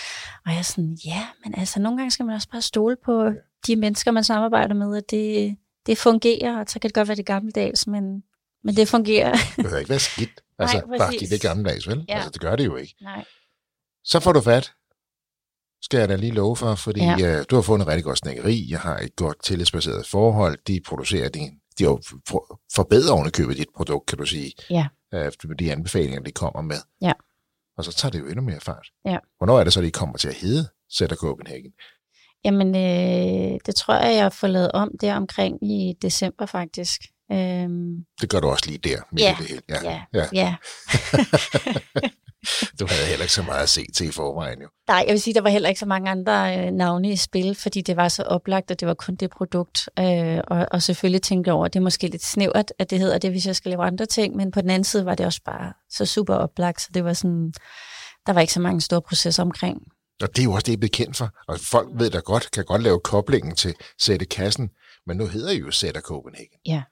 [0.46, 3.32] Og jeg er sådan, ja, men altså nogle gange skal man også bare stole på
[3.66, 7.16] de mennesker, man samarbejder med, at det, det fungerer, og så kan det godt være
[7.16, 8.22] det gammeldags, men,
[8.64, 9.32] men det fungerer.
[9.32, 10.30] Det behøver ikke være skidt.
[10.58, 11.20] Altså, Nej, bare præcis.
[11.20, 12.04] give det gammeldags, vel?
[12.08, 12.14] Ja.
[12.14, 12.94] Altså, det gør det jo ikke.
[13.00, 13.24] Nej.
[14.04, 14.72] Så får du fat.
[15.82, 17.38] Skal jeg da lige love for, fordi ja.
[17.38, 18.66] Uh, du har fundet et rigtig godt snækkeri.
[18.70, 20.58] Jeg har et godt tillidsbaseret forhold.
[20.66, 21.98] De producerer din, de har
[22.28, 24.52] for, forbedret ovenikøbet dit produkt, kan du sige.
[24.70, 24.86] Ja.
[25.12, 26.76] Med de anbefalinger, de kommer med.
[27.00, 27.12] Ja.
[27.76, 28.86] Og så tager det jo endnu mere fart.
[29.04, 29.18] Ja.
[29.38, 31.72] Hvornår er det så, de kommer til at hedde Sætter Copenhagen?
[32.44, 37.00] Jamen, øh, det tror jeg, jeg har fået lavet om der omkring i december faktisk.
[37.32, 39.32] Øhm, Det gør du også lige der, midt Ja.
[39.32, 39.62] i det hele.
[39.68, 39.90] Ja.
[39.90, 40.26] ja, ja.
[40.32, 40.54] ja.
[42.80, 44.68] Du havde heller ikke så meget at se til i forvejen, jo.
[44.88, 47.54] Nej, jeg vil sige, der var heller ikke så mange andre øh, navne i spil,
[47.54, 49.88] fordi det var så oplagt, og det var kun det produkt.
[49.98, 52.98] Øh, og, og selvfølgelig tænkte jeg over, at det er måske lidt snævert, at det
[52.98, 55.26] hedder det, hvis jeg skal lave andre ting, men på den anden side var det
[55.26, 57.52] også bare så super oplagt, så det var sådan,
[58.26, 59.78] der var ikke så mange store processer omkring.
[60.22, 61.30] Og det er jo også det, jeg er bekendt kendt for.
[61.48, 64.70] Og folk ved da godt, kan godt lave koblingen til Sætte Kassen,
[65.06, 66.58] men nu hedder I jo Sætter Copenhagen.
[66.66, 66.82] Ja.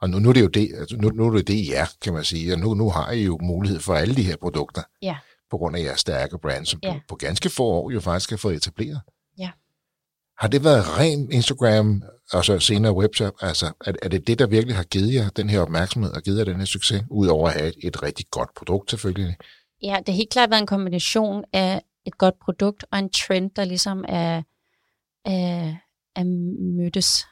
[0.00, 1.86] Og nu, nu, er det jo det, altså, nu, nu er det det, I er,
[2.02, 2.52] kan man sige.
[2.52, 5.16] Og nu, nu har I jo mulighed for alle de her produkter, Ja.
[5.50, 6.92] på grund af jeres stærke brand, som Ja.
[6.92, 9.00] på, på ganske få år jo faktisk har fået etableret.
[9.38, 9.50] Ja.
[10.38, 12.02] Har det været ren Instagram,
[12.32, 13.32] og så senere webshop?
[13.40, 16.38] Altså, er, er det det, der virkelig har givet jer den her opmærksomhed og givet
[16.38, 19.36] jer den her succes, udover at have et, et rigtig godt produkt selvfølgelig?
[19.82, 23.50] Ja, det har helt klart været en kombination af et godt produkt og en trend,
[23.50, 24.42] der ligesom er,
[25.24, 25.74] er,
[26.16, 26.24] er
[26.76, 27.26] mødtes.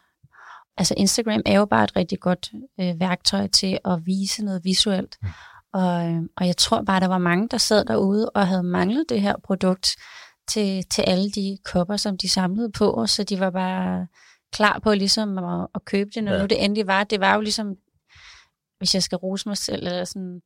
[0.76, 5.18] Altså Instagram er jo bare et rigtig godt øh, værktøj til at vise noget visuelt.
[5.22, 5.28] Mm.
[5.72, 9.04] Og, øh, og jeg tror bare, der var mange, der sad derude og havde manglet
[9.08, 9.96] det her produkt
[10.48, 14.06] til, til alle de kopper, som de samlede på, så de var bare
[14.52, 16.38] klar på ligesom at, at købe det, når ja.
[16.38, 17.04] nu det endelig var.
[17.04, 17.76] Det var jo ligesom,
[18.78, 20.40] hvis jeg skal rose mig selv, eller sådan,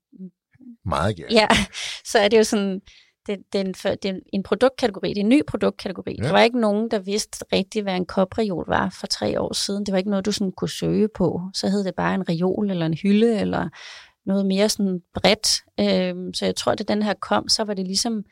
[0.84, 1.32] Meget gerne.
[1.32, 1.48] Ja,
[2.10, 2.80] så er det jo sådan,
[3.26, 6.16] det, det, er en, det er en produktkategori, det er en ny produktkategori.
[6.18, 6.24] Ja.
[6.24, 9.86] Der var ikke nogen, der vidste rigtigt, hvad en kopreol var for tre år siden.
[9.86, 11.40] Det var ikke noget, du sådan kunne søge på.
[11.54, 13.68] Så hed det bare en reol eller en hylde, eller
[14.26, 15.48] noget mere sådan bredt.
[15.80, 18.24] Øhm, så jeg tror, at da den her kom, så var det ligesom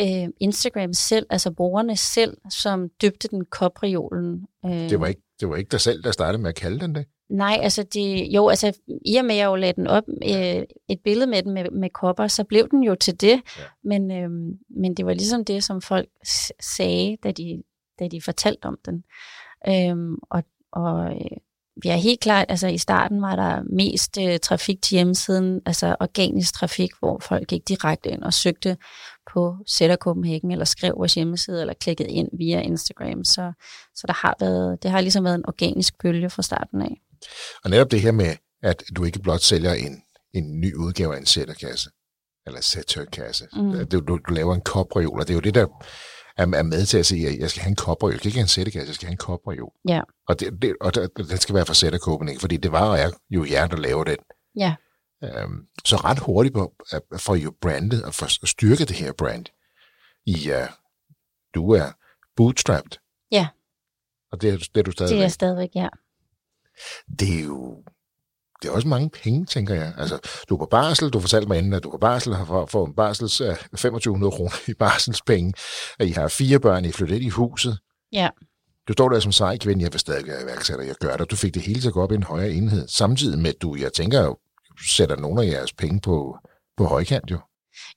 [0.00, 4.46] øh, Instagram selv, altså brugerne selv, som døbte den kopreolen.
[4.64, 6.94] Øh, Det var, ikke, det var ikke dig selv, der startede med at kalde den
[6.94, 7.04] det.
[7.30, 10.62] Nej, altså det, jo, altså i og med at jeg jo lagde den op, øh,
[10.88, 13.42] et billede med den med, med kopper, så blev den jo til det.
[13.58, 13.62] Ja.
[13.84, 14.30] Men, øh,
[14.70, 16.08] men det var ligesom det, som folk
[16.60, 17.62] sagde, da de,
[17.98, 19.04] da de fortalte om den.
[19.68, 21.36] Øhm, og og øh,
[21.82, 25.96] vi er helt klart, altså i starten var der mest øh, trafik til hjemmesiden, altså
[26.00, 28.76] organisk trafik, hvor folk gik direkte ind og søgte
[29.32, 33.24] på Sætter Copenhagen, eller skrev vores hjemmeside, eller klikkede ind via Instagram.
[33.24, 33.52] Så,
[33.94, 37.00] så der har været, det har ligesom været en organisk bølge fra starten af.
[37.64, 40.02] Og netop det her med, at du ikke blot sælger en,
[40.32, 41.90] en ny udgave af en sætterkasse,
[42.46, 43.48] eller sætterkasse.
[43.52, 43.86] Mm.
[43.88, 45.66] Du, du, du laver en kopreol, og det er jo det, der
[46.36, 48.12] er, er med til at sige, at jeg skal have en kopreol.
[48.12, 49.72] Jeg skal ikke have en sætterkasse, jeg skal have en kopreol.
[49.88, 50.00] Ja.
[50.28, 52.98] Og, det, det, og det, den skal være fra Sætter Copenhagen, fordi det var og
[52.98, 54.16] er jo jer, der laver den.
[54.56, 54.74] Ja.
[55.24, 59.44] Øhm, så ret hurtigt på, at får jo brandet og får styrket det her brand.
[60.26, 60.66] I er,
[61.54, 61.84] du er
[62.36, 62.90] bootstrapped.
[63.32, 63.48] Ja.
[64.32, 65.16] Og det, er- det er du stadigvæk.
[65.18, 65.88] Det er stadigvæk, ja.
[67.18, 67.76] Det er jo
[68.62, 69.92] det er også mange penge, tænker jeg.
[69.98, 72.66] Altså, du er på barsel, du fortalte mig inden, at du er på barsel, har
[72.66, 75.52] fået- en barsels, uh, 2500 kroner i barselspenge,
[75.98, 77.78] at I har fire børn, I flyttet ind i huset.
[78.12, 78.28] Ja.
[78.88, 81.30] Du står der som sej kvinde, jeg vil stadig være iværksætter, jeg gør det.
[81.30, 83.62] Du fik det hele til at gå op i en højere enhed, samtidig med, at
[83.62, 84.36] du, jeg tænker, jo,
[84.96, 86.36] sætter nogle af jeres penge på,
[86.76, 87.38] på højkant jo.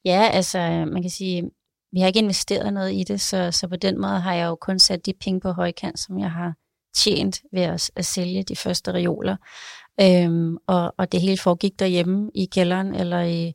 [0.06, 0.58] Ja, altså
[0.94, 1.52] man kan sige,
[1.94, 4.56] vi har ikke investeret noget i det, så, så på den måde har jeg jo
[4.56, 6.54] kun sat de penge på højkant, som jeg har
[6.98, 9.36] tjent ved at, at sælge de første reoler.
[10.02, 13.54] Øhm, og, og det hele foregik derhjemme i kælderen, eller i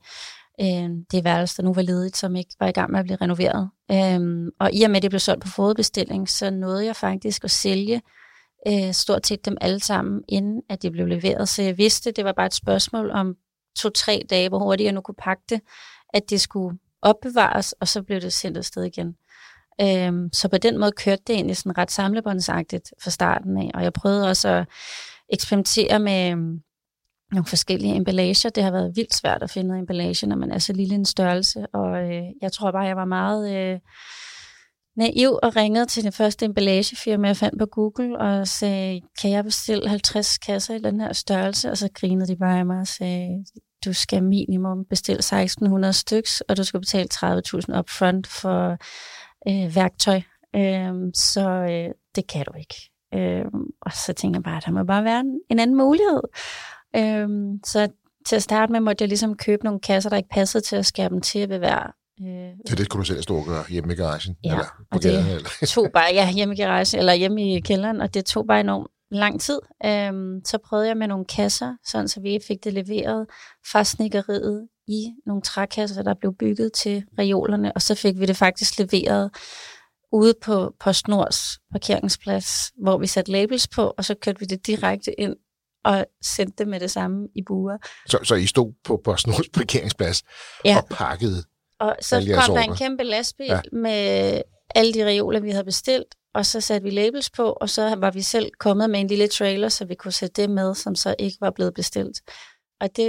[0.60, 3.18] øh, det værelse, der nu var ledigt, som ikke var i gang med at blive
[3.20, 3.70] renoveret.
[3.92, 7.44] Øhm, og i og med, at det blev solgt på fodbestilling, så nåede jeg faktisk
[7.44, 8.02] at sælge
[8.68, 11.48] øh, stort set dem alle sammen, inden at de blev leveret.
[11.48, 13.34] Så jeg vidste, det var bare et spørgsmål om
[13.76, 15.60] to-tre dage, hvor hurtigt jeg nu kunne pakke det,
[16.14, 19.16] at det skulle opbevares, og så blev det sendt afsted igen.
[19.80, 23.82] Øhm, så på den måde kørte det egentlig sådan ret samlebåndsagtigt fra starten af, og
[23.82, 24.66] jeg prøvede også at
[25.32, 26.60] eksperimentere med øhm,
[27.32, 28.50] nogle forskellige emballager.
[28.50, 31.04] Det har været vildt svært at finde noget emballage, når man er så lille en
[31.04, 33.56] størrelse, og øh, jeg tror bare, jeg var meget...
[33.56, 33.78] Øh,
[34.96, 39.44] naiv og ringede til det første emballagefirma, jeg fandt på Google, og sagde, kan jeg
[39.44, 41.70] bestille 50 kasser i den her størrelse?
[41.70, 43.44] Og så grinede de bare af mig og sagde,
[43.84, 48.76] du skal minimum bestille 1600 styks, og du skal betale 30.000 upfront for
[49.48, 50.20] øh, værktøj.
[50.56, 52.90] Øh, så øh, det kan du ikke.
[53.14, 53.44] Øh,
[53.80, 56.22] og så tænkte jeg bare, at der må bare være en, en anden mulighed.
[56.96, 57.28] Øh,
[57.64, 57.88] så
[58.26, 60.86] til at starte med måtte jeg ligesom købe nogle kasser, der ikke passede til at
[60.86, 63.92] skære dem til ved hver Øh, så det kunne du selv stå og gøre hjemme
[63.92, 64.36] i garagen?
[64.44, 65.48] Ja, eller på gaden, eller?
[65.66, 68.86] tog bare, ja, hjemme i garagen, eller hjemme i kælderen, og det tog bare enormt
[69.10, 69.60] lang tid.
[69.84, 73.26] Øhm, så prøvede jeg med nogle kasser, sådan så vi fik det leveret
[73.70, 78.36] fra snikkeriet i nogle trækasser, der blev bygget til reolerne, og så fik vi det
[78.36, 79.30] faktisk leveret
[80.12, 85.20] ude på PostNords parkeringsplads, hvor vi satte labels på, og så kørte vi det direkte
[85.20, 85.36] ind
[85.84, 87.78] og sendte det med det samme i buer.
[88.06, 90.22] Så, så I stod på PostNords parkeringsplads
[90.64, 90.76] ja.
[90.76, 91.44] og pakkede
[91.80, 93.60] Og så kom der en kæmpe lastbil ja.
[93.72, 94.42] med
[94.74, 98.10] alle de reoler, vi havde bestilt, og så satte vi labels på, og så var
[98.10, 101.14] vi selv kommet med en lille trailer, så vi kunne sætte det med, som så
[101.18, 102.20] ikke var blevet bestilt.
[102.80, 103.06] Og det,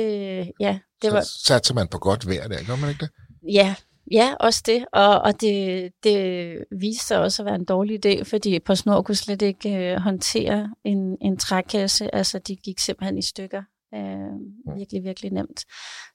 [0.59, 1.21] ja, det så var...
[1.45, 3.09] satte man på godt vejr der, gør man ikke det?
[3.53, 3.75] Ja,
[4.11, 4.85] Ja, også det.
[4.93, 9.15] Og, og det, det viste sig også at være en dårlig idé, fordi PostNord kunne
[9.15, 12.15] slet ikke øh, håndtere en, en trækasse.
[12.15, 13.63] Altså, de gik simpelthen i stykker.
[13.93, 15.65] Øh, virkelig, virkelig nemt.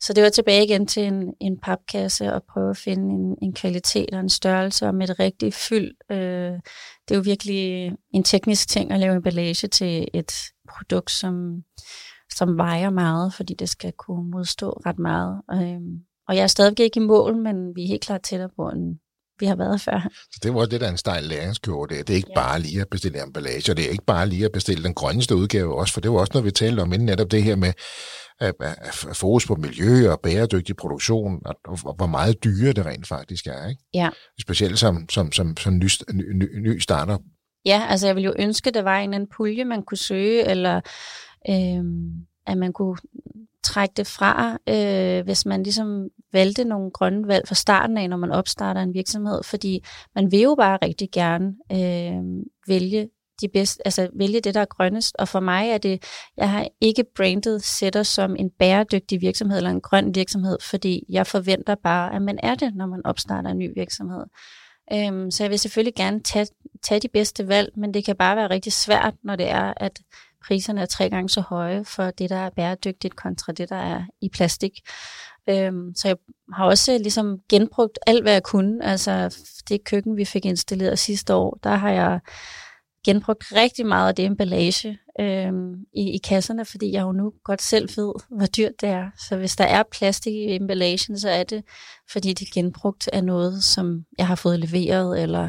[0.00, 3.54] Så det var tilbage igen til en, en papkasse og prøve at finde en, en
[3.54, 5.94] kvalitet og en størrelse og med et rigtigt fyld.
[6.10, 6.52] Øh,
[7.08, 10.32] det er jo virkelig en teknisk ting at lave emballage til et
[10.68, 11.62] produkt, som,
[12.36, 15.40] som vejer meget, fordi det skal kunne modstå ret meget.
[15.52, 15.80] Øh,
[16.28, 18.98] og jeg er stadig ikke i mål, men vi er helt klart tættere på, end
[19.40, 20.08] vi har været før.
[20.32, 21.86] Så det var det, der er en stejl læringskurve.
[21.86, 22.40] Det, det er ikke ja.
[22.40, 25.36] bare lige at bestille emballage, og det er ikke bare lige at bestille den grønneste
[25.36, 27.72] udgave også, for det var også noget, vi talte om inden netop det her med
[28.40, 33.08] at, at fokus på miljø og bæredygtig produktion, og, og hvor meget dyre det rent
[33.08, 33.68] faktisk er.
[33.68, 33.82] Ikke?
[33.94, 34.08] Ja.
[34.40, 35.88] Specielt som, som, som, som ny,
[36.34, 37.18] ny, ny starter.
[37.64, 40.44] Ja, altså jeg ville jo ønske, at der var en anden pulje, man kunne søge,
[40.44, 40.80] eller
[41.48, 41.84] øh,
[42.46, 42.96] at man kunne
[43.64, 48.16] trække det fra, øh, hvis man ligesom valgte nogle grønne valg fra starten af, når
[48.16, 53.08] man opstarter en virksomhed, fordi man vil jo bare rigtig gerne øh, vælge
[53.40, 55.16] de bedste, altså vælge det, der er grønnest.
[55.18, 56.04] Og for mig er det,
[56.36, 61.26] jeg har ikke brandet sætter som en bæredygtig virksomhed eller en grøn virksomhed, fordi jeg
[61.26, 64.24] forventer bare, at man er det, når man opstarter en ny virksomhed.
[64.92, 66.46] Øhm, så jeg vil selvfølgelig gerne tage,
[66.82, 70.00] tage de bedste valg, men det kan bare være rigtig svært, når det er, at
[70.46, 74.04] priserne er tre gange så høje for det, der er bæredygtigt kontra det, der er
[74.20, 74.72] i plastik.
[75.48, 76.16] Øhm, så jeg
[76.54, 78.84] har også øh, ligesom genbrugt alt, hvad jeg kunne.
[78.84, 82.20] Altså det køkken, vi fik installeret sidste år, der har jeg
[83.04, 87.62] genbrugt rigtig meget af det emballage øhm, i, i kasserne, fordi jeg jo nu godt
[87.62, 89.10] selv ved, hvor dyrt det er.
[89.28, 91.64] Så hvis der er plastik i emballagen, så er det,
[92.12, 95.22] fordi det er genbrugt af noget, som jeg har fået leveret.
[95.22, 95.42] Eller,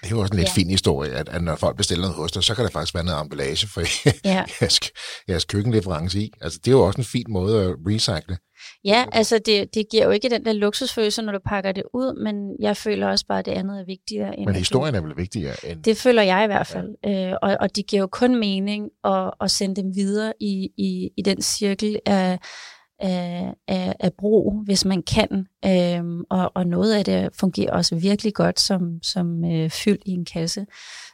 [0.00, 0.54] det er jo også en lidt ja.
[0.54, 3.04] fin historie, at, at når folk bestiller noget hos dig, så kan der faktisk være
[3.04, 3.80] noget emballage for
[4.24, 4.44] ja.
[4.60, 4.80] jeres,
[5.28, 6.32] jeres køkkenleverance i.
[6.40, 8.38] Altså, det er jo også en fin måde at recycle.
[8.84, 12.22] Ja, altså det, det giver jo ikke den der luksusfølelse, når du pakker det ud,
[12.24, 14.38] men jeg føler også bare, at det andet er vigtigere.
[14.38, 15.54] End men historien er vel vigtigere?
[15.66, 15.82] End...
[15.82, 16.94] Det føler jeg i hvert fald.
[17.04, 17.30] Ja.
[17.30, 21.10] Øh, og, og det giver jo kun mening at, at sende dem videre i, i,
[21.16, 22.38] i den cirkel af,
[23.00, 25.46] af, af, af brug, hvis man kan.
[25.64, 30.10] Øhm, og, og noget af det fungerer også virkelig godt som, som øh, fyld i
[30.10, 30.66] en kasse.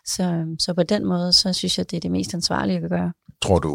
[0.05, 3.13] Så, så på den måde, så synes jeg, det er det mest ansvarlige at gøre.
[3.43, 3.73] Tror du,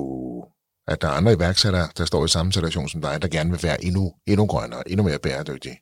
[0.92, 3.64] at der er andre iværksættere, der står i samme situation som dig, der gerne vil
[3.64, 5.78] være endnu, endnu grønnere, endnu mere bæredygtige,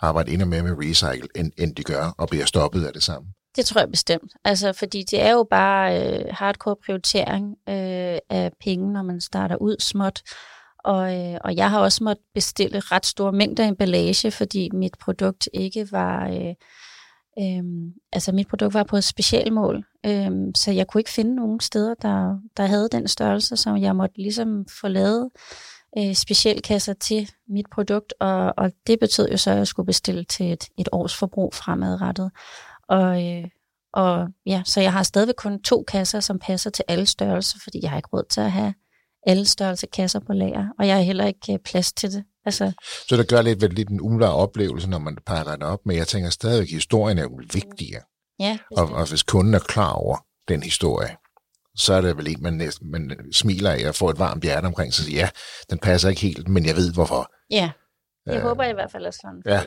[0.00, 3.28] arbejde endnu mere med recycle, end, end de gør, og bliver stoppet af det samme?
[3.56, 4.32] Det tror jeg bestemt.
[4.44, 9.56] Altså, fordi det er jo bare øh, hardcore prioritering øh, af penge, når man starter
[9.56, 10.22] ud småt.
[10.84, 15.48] Og, øh, og jeg har også måttet bestille ret store mængder emballage, fordi mit produkt
[15.54, 16.28] ikke var...
[16.28, 16.54] Øh,
[17.38, 21.60] Øhm, altså mit produkt var på et specialmål, øhm, så jeg kunne ikke finde nogen
[21.60, 25.30] steder, der, der havde den størrelse, som jeg måtte ligesom få lavet
[25.98, 30.24] øh, specialkasser til mit produkt, og, og det betød jo så, at jeg skulle bestille
[30.24, 32.30] til et, et års forbrug fremadrettet.
[32.88, 33.44] Og, øh,
[33.92, 37.78] og ja, så jeg har stadigvæk kun to kasser, som passer til alle størrelser, fordi
[37.82, 38.74] jeg har ikke råd til at have
[39.26, 42.24] alle størrelse kasser på lager, og jeg har heller ikke øh, plads til det.
[42.44, 42.72] Altså,
[43.08, 45.96] så det gør lidt, vel, lidt en umiddelbar oplevelse, når man pakker det op, men
[45.96, 48.02] jeg tænker stadigvæk, at historien er jo vigtigere.
[48.38, 50.16] Ja, og, og hvis kunden er klar over
[50.48, 51.16] den historie,
[51.76, 54.66] så er det vel en, man, næsten, man smiler af og får et varmt hjerte
[54.66, 55.28] omkring, så siger, ja,
[55.70, 57.32] den passer ikke helt, men jeg ved hvorfor.
[57.50, 57.70] Ja,
[58.26, 59.62] jeg øh, håber i hvert fald, at sådan ja.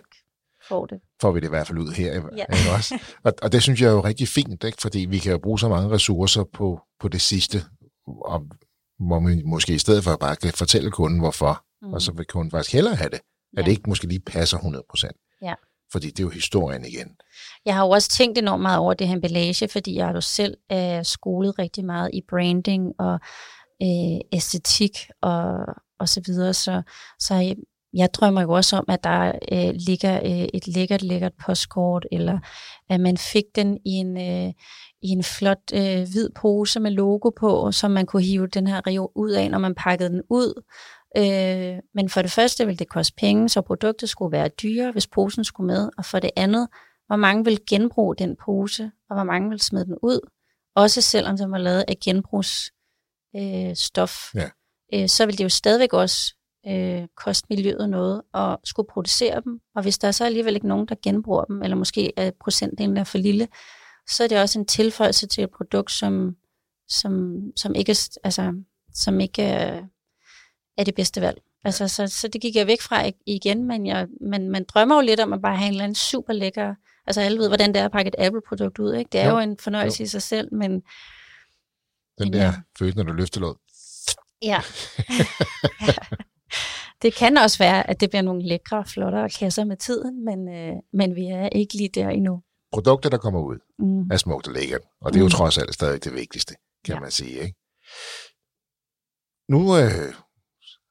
[0.67, 0.99] får det.
[1.21, 2.13] Får vi det i hvert fald ud her.
[2.13, 2.45] Ja.
[2.53, 2.99] Ikke også?
[3.23, 4.81] Og, og det synes jeg er jo rigtig fint, ikke?
[4.81, 7.63] fordi vi kan jo bruge så mange ressourcer på, på det sidste,
[8.25, 8.45] og
[8.99, 11.93] hvor man måske i stedet for bare kan fortælle kunden, hvorfor, mm.
[11.93, 13.23] og så vil kunden faktisk hellere have det, at
[13.57, 13.61] ja.
[13.61, 15.39] det ikke måske lige passer 100%.
[15.41, 15.53] Ja.
[15.91, 17.07] fordi det er jo historien igen.
[17.65, 20.21] Jeg har jo også tænkt enormt meget over det her emballage, fordi jeg har jo
[20.21, 23.19] selv øh, skolet rigtig meget i branding og
[23.81, 25.49] øh, æstetik og,
[25.99, 26.53] og så videre.
[26.53, 26.81] Så,
[27.19, 27.55] så jeg,
[27.93, 32.39] jeg drømmer jo også om, at der øh, ligger øh, et lækkert, lækkert postkort, eller
[32.89, 34.53] at man fik den i en, øh,
[35.01, 38.87] i en flot øh, hvid pose med logo på, som man kunne hive den her
[38.87, 40.63] reol ud af, når man pakkede den ud.
[41.17, 45.07] Øh, men for det første ville det koste penge, så produktet skulle være dyre, hvis
[45.07, 45.89] posen skulle med.
[45.97, 46.67] Og for det andet,
[47.07, 50.19] hvor mange vil genbruge den pose, og hvor mange vil smide den ud.
[50.75, 54.35] Også selvom den var lavet af genbrugsstof.
[54.35, 54.49] Øh, ja.
[54.93, 56.35] øh, så vil det jo stadigvæk også
[56.67, 59.59] øh, koste miljøet noget at skulle producere dem.
[59.75, 62.97] Og hvis der er så alligevel ikke nogen, der genbruger dem, eller måske er procentdelen
[62.97, 63.47] er for lille,
[64.09, 66.35] så er det også en tilføjelse til et produkt, som,
[66.87, 68.53] som, som ikke, altså,
[68.93, 69.41] som ikke
[70.77, 71.41] er, det bedste valg.
[71.63, 75.01] Altså, så, så det gik jeg væk fra igen, men jeg, man, man drømmer jo
[75.01, 76.75] lidt om at bare have en eller anden super lækker,
[77.07, 79.09] altså alle ved, hvordan det er at pakke et Apple-produkt ud, ikke?
[79.11, 80.03] Det er jo, jo en fornøjelse jo.
[80.03, 80.71] i sig selv, men...
[80.71, 80.81] Den
[82.19, 82.53] men, der ja.
[82.79, 83.55] følelse, når du løfter låd.
[84.41, 84.61] Ja.
[87.01, 90.73] det kan også være, at det bliver nogle lækre, flottere kasser med tiden, men, øh,
[90.93, 92.41] men vi er ikke lige der endnu.
[92.73, 94.11] Produkter, der kommer ud, mm.
[94.11, 95.31] er smukt og lækkert, og det er jo mm.
[95.31, 96.55] trods alt stadig det vigtigste,
[96.85, 96.99] kan ja.
[96.99, 97.39] man sige.
[97.39, 97.55] Ikke?
[99.49, 100.13] Nu øh,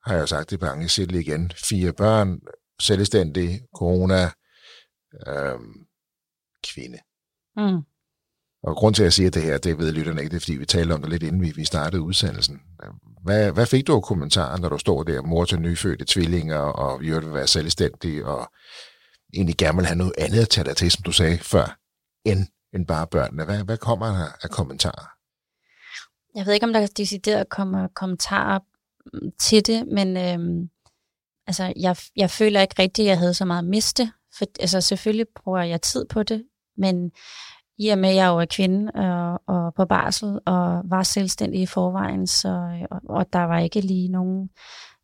[0.07, 1.53] har jeg sagt det bange selv igen.
[1.69, 2.41] Fire børn,
[2.81, 4.31] selvstændig, corona,
[5.27, 5.59] øh,
[6.75, 6.99] kvinde.
[7.57, 7.83] Mm.
[8.63, 10.57] Og grund til, at jeg siger det her, det ved lytterne ikke, det er, fordi
[10.57, 12.61] vi talte om det lidt inden vi, vi startede udsendelsen.
[13.23, 17.01] Hvad, hvad fik du af kommentarer, når du står der, mor til nyfødte tvillinger, og
[17.01, 18.53] vi vil være selvstændig, og
[19.35, 21.79] egentlig gerne vil have noget andet at tage dig til, som du sagde før,
[22.25, 23.45] end, end bare børnene?
[23.45, 25.07] Hvad, hvad kommer der af kommentarer?
[26.35, 28.74] Jeg ved ikke, om der decideret kommer kommentarer mm,
[29.13, 30.69] Mm, til det, men øh,
[31.47, 34.13] altså, jeg, jeg føler ikke rigtigt, at jeg havde så meget at miste.
[34.39, 36.45] For, altså, selvfølgelig bruger jeg tid på det,
[36.77, 37.11] men
[37.79, 41.61] i og med, at jeg jo er kvinde og, og på barsel og var selvstændig
[41.61, 44.51] i forvejen, så, øh, og, og der var ikke lige nogen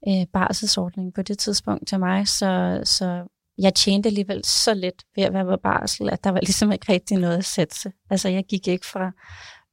[0.09, 3.24] øh, barselsordning på det tidspunkt til mig, så, så
[3.59, 6.92] jeg tjente alligevel så lidt ved at være på barsel, at der var ligesom ikke
[6.92, 9.11] rigtig noget at sætte Altså jeg gik ikke fra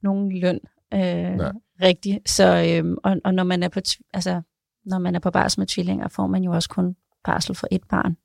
[0.02, 0.60] nogen løn
[0.94, 1.38] øh,
[1.82, 2.30] rigtigt.
[2.30, 3.80] Så, øh, og, og når man er på
[4.14, 4.42] altså,
[4.84, 7.82] når man er på barsel med tvillinger, får man jo også kun barsel for et
[7.90, 8.16] barn.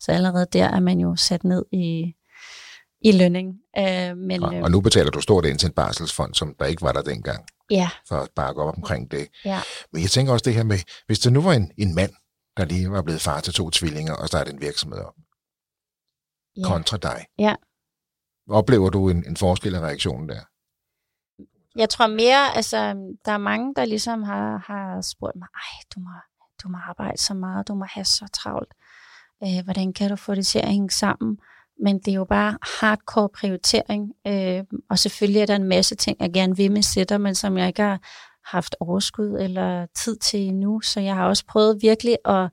[0.00, 2.14] Så allerede der er man jo sat ned i,
[3.00, 3.54] i lønning.
[3.78, 6.66] Øh, men, og, øh, og nu betaler du stort ind til en barselsfond, som der
[6.66, 7.44] ikke var der dengang.
[7.70, 7.90] Ja.
[8.08, 9.28] For at bakke op omkring det.
[9.44, 9.60] Ja.
[9.92, 12.12] Men jeg tænker også det her med, hvis der nu var en, en mand,
[12.56, 15.14] der lige var blevet far til to tvillinger og startede en virksomhed op,
[16.56, 16.66] ja.
[16.66, 17.26] kontra dig.
[17.38, 17.54] Ja.
[18.50, 20.40] Oplever du en, en forskel i reaktionen der?
[21.76, 22.76] Jeg tror mere, altså,
[23.24, 26.10] der er mange, der ligesom har, har spurgt mig, ej, du må,
[26.62, 28.74] du må arbejde så meget, du må have så travlt.
[29.42, 31.38] Øh, hvordan kan du få det til at hænge sammen?
[31.80, 36.16] Men det er jo bare hardcore prioritering, øh, og selvfølgelig er der en masse ting,
[36.20, 38.00] jeg gerne vil med sætter, men som jeg ikke har
[38.44, 40.80] haft overskud eller tid til endnu.
[40.80, 42.50] Så jeg har også prøvet virkelig at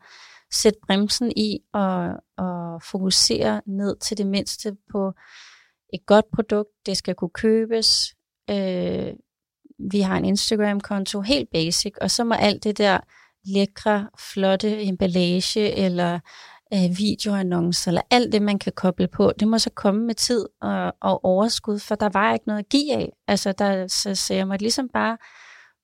[0.52, 5.14] sætte bremsen i og, og fokusere ned til det mindste på
[5.94, 6.70] et godt produkt.
[6.86, 8.16] Det skal kunne købes.
[8.50, 9.14] Øh,
[9.92, 13.00] vi har en Instagram-konto, helt basic, og så må alt det der
[13.46, 16.20] lækre, flotte emballage eller
[16.74, 20.46] øh, videoannoncer, eller alt det, man kan koble på, det må så komme med tid
[20.62, 23.10] og, og overskud, for der var ikke noget at give af.
[23.28, 25.18] Altså, der, så, så jeg måtte ligesom bare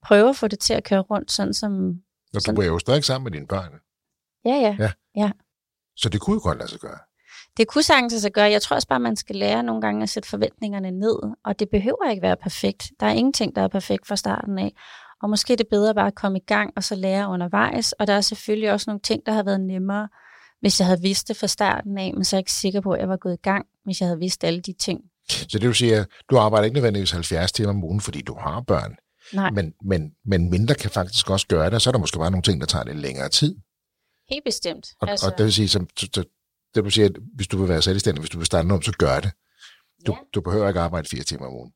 [0.06, 1.94] prøve at få det til at køre rundt, sådan som...
[2.34, 3.72] Og du er jo stadig sammen med dine børn.
[4.46, 4.92] Ja, ja, ja.
[5.16, 5.32] ja.
[5.96, 7.00] Så det kunne jo godt lade sig gøre.
[7.58, 8.52] Det kunne sagtens sig gøre.
[8.52, 11.70] Jeg tror også bare, man skal lære nogle gange at sætte forventningerne ned, og det
[11.70, 12.92] behøver ikke være perfekt.
[13.00, 14.74] Der er ingenting, der er perfekt fra starten af.
[15.22, 17.92] Og måske er det bedre bare at komme i gang og så lære undervejs.
[17.92, 20.08] Og der er selvfølgelig også nogle ting, der har været nemmere,
[20.62, 22.92] hvis jeg havde vidst det fra starten af, men så er jeg ikke sikker på,
[22.92, 25.02] at jeg var gået i gang, hvis jeg havde vidst alle de ting.
[25.30, 28.38] Så det vil sige, at du arbejder ikke nødvendigvis 70 timer om ugen, fordi du
[28.40, 28.96] har børn.
[29.34, 29.52] Nej.
[29.52, 32.44] Men, men, men mindre kan faktisk også gøre det, så er der måske bare nogle
[32.44, 33.56] ting, der tager lidt længere tid.
[34.30, 34.88] Helt bestemt.
[35.02, 35.26] Og, altså...
[35.28, 35.88] og det vil sige, som,
[36.76, 38.92] det vil sige, at hvis du vil være selvstændig, hvis du vil starte noget, så
[38.92, 39.32] gør det.
[40.08, 40.18] Du, ja.
[40.34, 41.72] du behøver ikke arbejde fire timer om ugen.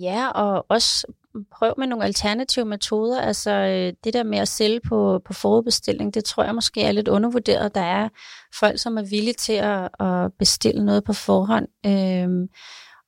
[0.00, 1.06] Ja, og også
[1.50, 3.20] prøv med nogle alternative metoder.
[3.20, 6.92] Altså øh, det der med at sælge på, på forudbestilling, det tror jeg måske er
[6.92, 7.74] lidt undervurderet.
[7.74, 8.08] Der er
[8.58, 11.68] folk, som er villige til at, at bestille noget på forhånd.
[11.86, 12.48] Øhm,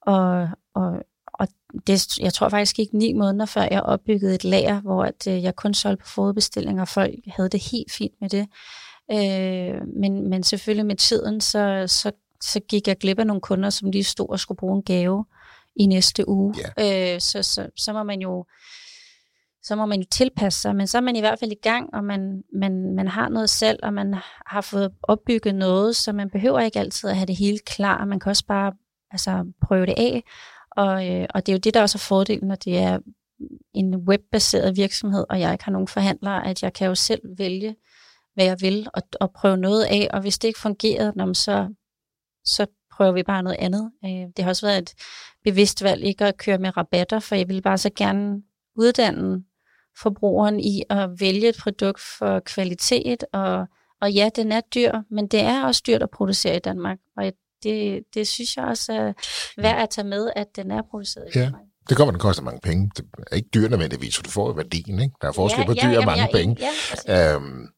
[0.02, 0.92] og, og,
[1.34, 1.48] og
[1.86, 5.42] det, jeg tror faktisk ikke ni måneder før jeg opbyggede et lager, hvor at, øh,
[5.42, 8.48] jeg kun solgte på forudbestilling, og folk havde det helt fint med det.
[9.12, 13.70] Øh, men, men selvfølgelig med tiden, så, så, så gik jeg glip af nogle kunder,
[13.70, 15.24] som lige stod og skulle bruge en gave
[15.76, 16.54] i næste uge.
[16.78, 17.14] Yeah.
[17.14, 18.44] Øh, så, så, så må man jo
[19.64, 21.94] så må man jo tilpasse sig, men så er man i hvert fald i gang,
[21.94, 24.14] og man, man, man har noget selv, og man
[24.46, 28.20] har fået opbygget noget, så man behøver ikke altid at have det hele klar, man
[28.20, 28.72] kan også bare
[29.10, 30.22] altså, prøve det af,
[30.70, 32.98] og, øh, og det er jo det, der også er fordelen, når det er
[33.74, 37.76] en webbaseret virksomhed, og jeg ikke har nogen forhandlere, at jeg kan jo selv vælge,
[38.34, 41.74] hvad jeg vil, og, og prøve noget af, og hvis det ikke fungerer, så,
[42.44, 43.92] så prøver vi bare noget andet.
[44.04, 44.94] Øh, det har også været et
[45.44, 48.42] bevidst valg ikke at køre med rabatter, for jeg vil bare så gerne
[48.76, 49.44] uddanne
[50.02, 53.66] forbrugeren i at vælge et produkt for kvalitet, og,
[54.00, 57.32] og ja, den er dyr, men det er også dyrt at producere i Danmark, og
[57.62, 59.12] det, det synes jeg også er
[59.56, 61.62] værd at tage med, at den er produceret i Danmark.
[61.88, 62.90] Det kommer, den koster mange penge.
[62.96, 65.00] Det er ikke dyr nødvendigvis, så du får værdien.
[65.00, 65.14] Ikke?
[65.22, 66.56] Der er forskel ja, på dyr ja, og mange ja, penge.
[67.08, 67.68] Ja, øhm,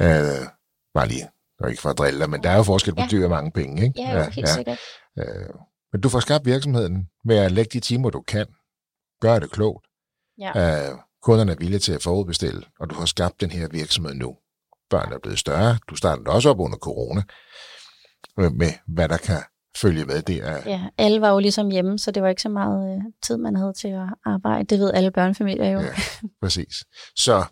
[0.00, 0.46] øh,
[0.94, 1.28] bare lige,
[1.60, 3.08] og ikke for at drille men der er jo forskel på ja.
[3.10, 3.84] dyr og mange penge.
[3.84, 4.02] Ikke?
[4.02, 4.54] Ja, ja helt ja.
[4.54, 4.78] sikkert.
[5.18, 5.54] Øh,
[5.92, 8.46] men du får skabt virksomheden med at lægge de timer, du kan.
[9.20, 9.86] Gør det klogt.
[10.38, 10.90] Ja.
[10.90, 14.36] Øh, kunderne er villige til at forudbestille, og du har skabt den her virksomhed nu.
[14.90, 15.78] Børn er blevet større.
[15.90, 17.22] Du startede også op under corona
[18.36, 19.42] med, hvad der kan
[19.76, 20.22] følge med.
[20.22, 20.62] Det er...
[20.66, 23.56] Ja, alle var jo ligesom hjemme, så det var ikke så meget øh, tid, man
[23.56, 24.64] havde til at arbejde.
[24.64, 25.80] Det ved alle børnefamilier jo.
[25.80, 25.92] Ja,
[26.42, 26.74] præcis.
[27.16, 27.44] Så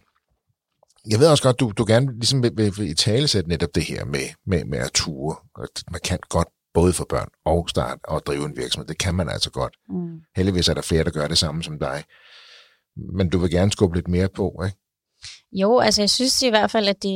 [1.10, 3.74] jeg ved også godt, du, du gerne ligesom vil, vil, vil i tale sætte netop
[3.74, 5.36] det her med, med, med at ture.
[5.90, 8.88] Man kan godt både for børn og starte og drive en virksomhed.
[8.88, 9.76] Det kan man altså godt.
[9.88, 10.20] Mm.
[10.36, 12.04] Heldigvis er der flere, der gør det samme som dig.
[12.96, 14.78] Men du vil gerne skubbe lidt mere på, ikke?
[15.52, 17.12] Jo, altså jeg synes i hvert fald, at det,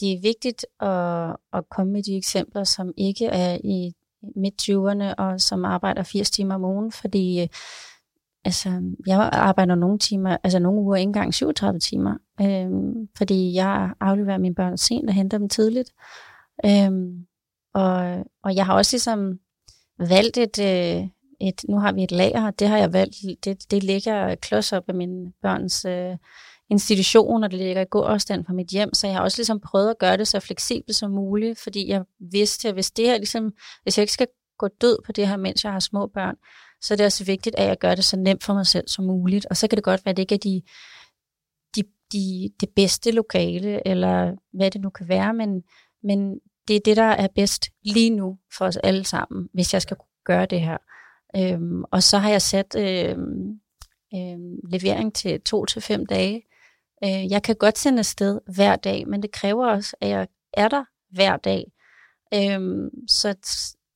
[0.00, 3.92] det er vigtigt at, at komme med de eksempler, som ikke er i
[4.36, 7.48] midt-20'erne og som arbejder 80 timer om ugen, fordi
[8.46, 13.90] altså, jeg arbejder nogle timer, altså nogle uger ikke engang 37 timer, øhm, fordi jeg
[14.00, 15.92] afleverer mine børn sent og henter dem tidligt.
[16.64, 17.26] Øhm,
[17.74, 19.38] og, og jeg har også ligesom
[19.98, 21.08] valgt et, øh,
[21.40, 24.72] et, nu har vi et lager, og det har jeg valgt, det, det ligger klods
[24.72, 26.16] op af mine børns øh,
[26.70, 29.60] institution, og det ligger i god afstand fra mit hjem, så jeg har også ligesom
[29.60, 33.16] prøvet at gøre det så fleksibelt som muligt, fordi jeg vidste, at hvis det her
[33.16, 34.26] ligesom, hvis jeg ikke skal
[34.58, 36.36] gå død på det her, mens jeg har små børn,
[36.80, 39.04] så er det også vigtigt, at jeg gør det så nemt for mig selv som
[39.04, 39.46] muligt.
[39.46, 40.62] Og så kan det godt være, at det ikke er de,
[41.76, 45.62] de, de, det bedste lokale, eller hvad det nu kan være, men,
[46.02, 49.82] men det er det, der er bedst lige nu for os alle sammen, hvis jeg
[49.82, 50.78] skal gøre det her.
[51.36, 53.60] Øhm, og så har jeg sat øhm,
[54.14, 56.42] øhm, levering til to til fem dage,
[57.04, 60.68] Øh, jeg kan godt sende afsted hver dag, men det kræver også, at jeg er
[60.68, 61.72] der hver dag.
[62.34, 63.34] Øhm, så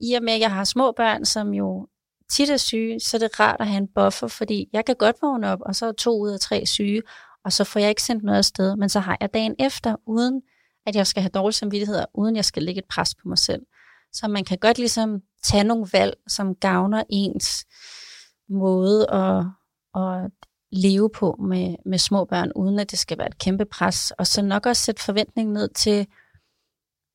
[0.00, 1.88] i og med, at jeg har små børn, som jo
[2.30, 5.16] tit er syge, så er det rart at have en buffer, fordi jeg kan godt
[5.22, 7.02] vågne op, og så er to ud af tre syge,
[7.44, 10.42] og så får jeg ikke sendt noget afsted, men så har jeg dagen efter, uden
[10.86, 13.62] at jeg skal have dårlig samvittighed, uden jeg skal lægge et pres på mig selv.
[14.12, 17.66] Så man kan godt ligesom tage nogle valg, som gavner ens
[18.48, 19.44] måde at,
[20.02, 20.30] at
[20.72, 24.10] leve på med, med små børn, uden at det skal være et kæmpe pres.
[24.10, 26.06] Og så nok også sætte forventningen ned til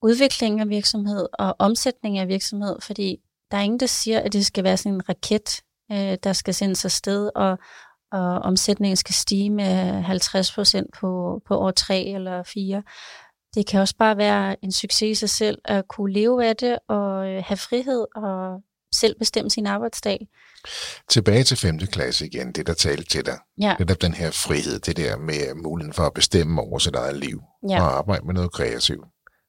[0.01, 3.17] udvikling af virksomhed og omsætning af virksomhed, fordi
[3.55, 6.53] der er ingen, der siger, at det skal være sådan en raket, øh, der skal
[6.53, 7.57] sendes afsted, og,
[8.11, 12.83] og omsætningen skal stige med 50 procent på, på år 3 eller 4.
[13.53, 16.79] Det kan også bare være en succes i sig selv at kunne leve af det
[16.89, 18.61] og øh, have frihed og
[18.95, 20.27] selv bestemme sin arbejdsdag.
[21.09, 21.79] Tilbage til 5.
[21.79, 23.37] klasse igen, det der talte til dig.
[23.61, 23.75] Ja.
[23.79, 27.15] Det der den her frihed, det der med muligheden for at bestemme over sit eget
[27.15, 27.81] liv ja.
[27.81, 29.05] og arbejde med noget kreativt.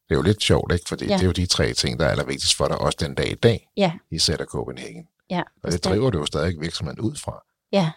[0.09, 0.84] Det er jo lidt sjovt, ikke?
[0.88, 1.14] Fordi ja.
[1.14, 3.34] det er jo de tre ting, der er allervigtigst for dig, også den dag i
[3.34, 3.92] dag, ja.
[4.11, 5.07] i Sætter Copenhagen.
[5.30, 7.42] Ja, og det driver du jo stadig virksomheden ud fra.
[7.72, 7.90] Ja.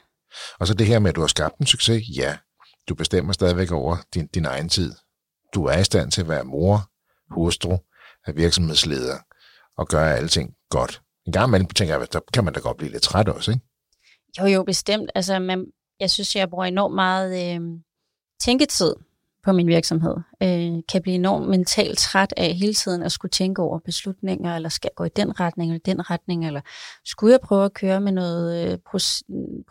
[0.60, 2.38] Og så det her med, at du har skabt en succes, ja.
[2.90, 4.94] Du bestemmer stadigvæk over din, din egen tid.
[5.54, 6.90] Du er i stand til at være mor,
[7.34, 7.78] hustru,
[8.36, 9.18] virksomhedsleder
[9.78, 12.92] og gøre alting godt en gang imellem tænker jeg, der kan man da godt blive
[12.92, 13.66] lidt træt også, ikke?
[14.40, 15.12] Jo, jo, bestemt.
[15.16, 15.66] Altså, man,
[16.00, 17.62] jeg synes, jeg bruger enormt meget øh,
[18.42, 18.96] tænketid
[19.44, 20.16] på min virksomhed.
[20.44, 24.70] Øh, kan blive enormt mentalt træt af hele tiden at skulle tænke over beslutninger, eller
[24.70, 26.62] skal jeg gå i den retning, eller den retning, eller
[27.06, 28.78] skulle jeg prøve at køre med noget øh,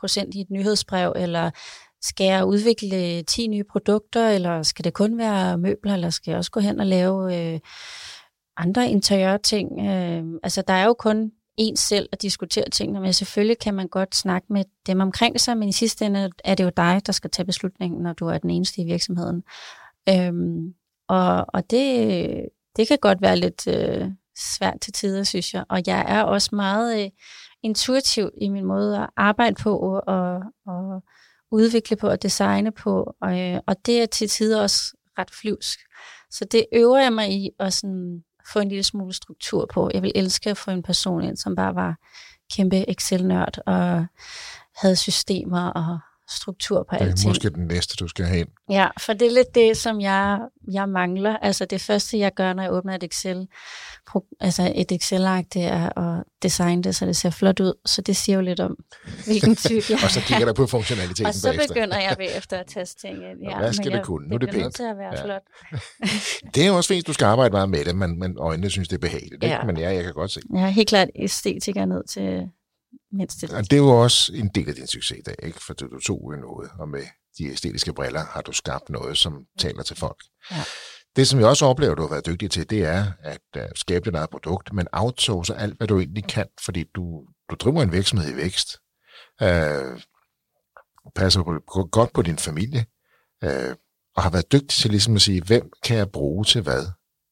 [0.01, 1.51] procent i et nyhedsbrev, eller
[2.03, 6.31] skal jeg udvikle øh, 10 nye produkter, eller skal det kun være møbler, eller skal
[6.31, 7.61] jeg også gå hen og lave øh,
[8.57, 9.81] andre interiørting?
[9.81, 13.89] Øh, altså, der er jo kun en selv at diskutere tingene men Selvfølgelig kan man
[13.89, 17.13] godt snakke med dem omkring sig, men i sidste ende er det jo dig, der
[17.13, 19.43] skal tage beslutningen, når du er den eneste i virksomheden.
[20.09, 20.75] Øhm,
[21.09, 25.65] og og det, det kan godt være lidt øh, svært til tider, synes jeg.
[25.69, 27.11] Og jeg er også meget øh,
[27.63, 31.03] intuitiv i min måde at arbejde på og, og
[31.51, 33.15] udvikle på og designe på.
[33.21, 35.79] Og, øh, og det er til tider også ret flyvsk.
[36.31, 39.91] Så det øver jeg mig i at sådan få en lille smule struktur på.
[39.95, 41.97] Jeg vil elske at få en person ind, som bare var
[42.57, 44.07] kæmpe Excel-nørd og
[44.77, 45.99] havde systemer og
[46.31, 48.49] struktur på Det er måske den næste, du skal have ind.
[48.71, 50.39] Ja, for det er lidt det, som jeg,
[50.73, 51.37] jeg mangler.
[51.37, 53.47] Altså det første, jeg gør, når jeg åbner et Excel,
[54.41, 57.73] altså et Excel-ark, det er at designe det, så det ser flot ud.
[57.87, 58.77] Så det siger jo lidt om,
[59.27, 61.75] hvilken type jeg Og så kigger der på funktionaliteten Og så bagefter.
[61.75, 63.51] begynder jeg bagefter at taste ting ind.
[63.51, 64.29] Ja, hvad skal det kunne?
[64.29, 64.75] Nu er det nødt pænt.
[64.75, 65.21] til at være Ja.
[65.21, 65.25] ja.
[65.25, 65.43] flot.
[66.55, 68.97] Det er også fint, du skal arbejde meget med det, men, men øjnene synes, det
[68.97, 69.45] er behageligt.
[69.45, 69.47] Ikke?
[69.57, 69.63] Ja.
[69.65, 70.41] Men ja, jeg kan godt se.
[70.55, 72.49] Jeg er helt klart æstetiker ned til
[73.13, 73.49] mindste.
[73.57, 75.65] Og det er jo også en del af din succes i dag, ikke?
[75.67, 77.03] for du tog jo noget, og med
[77.39, 80.23] de æstetiske briller har du skabt noget, som taler til folk.
[80.51, 80.57] Ja.
[81.17, 84.05] Det, som jeg også oplever, du har været dygtig til, det er at uh, skabe
[84.05, 87.93] dit eget produkt, men outsource alt, hvad du egentlig kan, fordi du, du driver en
[87.93, 88.79] virksomhed i vækst,
[89.43, 90.01] uh,
[91.15, 92.87] passer på, godt på din familie,
[93.45, 93.75] uh,
[94.17, 96.87] og har været dygtig til ligesom at sige, hvem kan jeg bruge til hvad?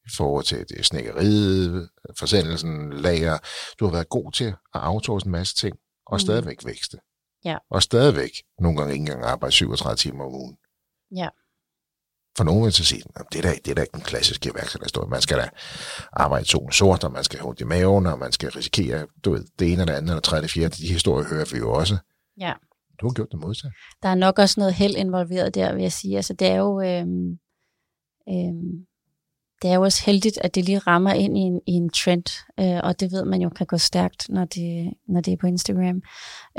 [0.07, 1.88] I forhold til det snikkeriet,
[2.18, 3.38] forsendelsen, lager.
[3.80, 4.44] Du har været god til
[4.74, 5.76] at outsource en masse ting,
[6.07, 6.18] og Mm.
[6.18, 6.98] stadigvæk vækste.
[7.44, 7.57] Ja.
[7.70, 8.30] Og stadigvæk
[8.61, 10.57] nogle gange ikke engang arbejde 37 timer om ugen.
[11.16, 11.28] Ja.
[12.36, 14.50] For nogen vil så sige, "Nå, det er, da, det er da ikke den klassiske
[14.50, 15.09] iværksætterhistorie.
[15.11, 15.48] Man skal da
[16.12, 19.44] arbejde solen sort, og man skal have i maven, og man skal risikere du ved,
[19.59, 20.68] det ene eller andet, eller tredje, fjerde.
[20.82, 21.96] De historier hører vi jo også.
[22.40, 22.52] Ja.
[23.00, 23.76] Du har gjort det modsatte.
[24.02, 26.16] Der er nok også noget held involveret der, vil jeg sige.
[26.16, 26.80] Altså, det er jo...
[26.80, 27.38] Øhm,
[28.28, 28.86] øhm,
[29.62, 32.24] det er jo også heldigt, at det lige rammer ind i en, i en trend,
[32.61, 35.46] øh, og det ved man jo kan gå stærkt, når det, når det er på
[35.46, 36.02] Instagram.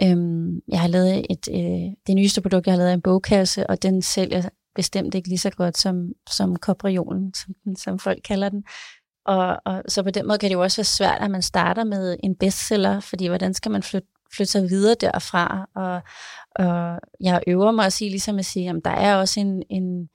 [0.03, 3.67] Øhm, jeg har lavet et, øh, det nyeste produkt, jeg har lavet er en bogkasse,
[3.69, 8.19] og den sælger bestemt ikke lige så godt som, som kopriolen, som, den- som folk
[8.23, 8.63] kalder den.
[9.25, 11.83] Og, og så på den måde kan det jo også være svært, at man starter
[11.83, 15.69] med en bestseller, fordi hvordan skal man flytte, flytte sig videre derfra?
[15.75, 16.01] Og,
[16.65, 20.09] og jeg øver mig at sige, ligesom at sige, at der er også en, en,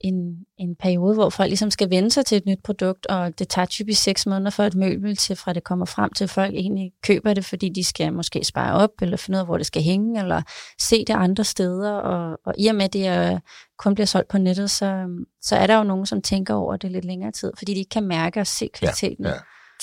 [0.00, 3.48] en, en periode, hvor folk ligesom skal vende sig til et nyt produkt, og det
[3.48, 6.54] tager typisk seks måneder for et møbel til, fra det kommer frem til, at folk
[6.54, 9.66] egentlig køber det, fordi de skal måske spare op, eller finde ud af, hvor det
[9.66, 10.42] skal hænge, eller
[10.80, 13.38] se det andre steder, og, og i og med, at det er,
[13.78, 15.06] kun bliver solgt på nettet, så,
[15.42, 17.90] så er der jo nogen, som tænker over det lidt længere tid, fordi de ikke
[17.90, 19.24] kan mærke og se kvaliteten.
[19.24, 19.32] Ja.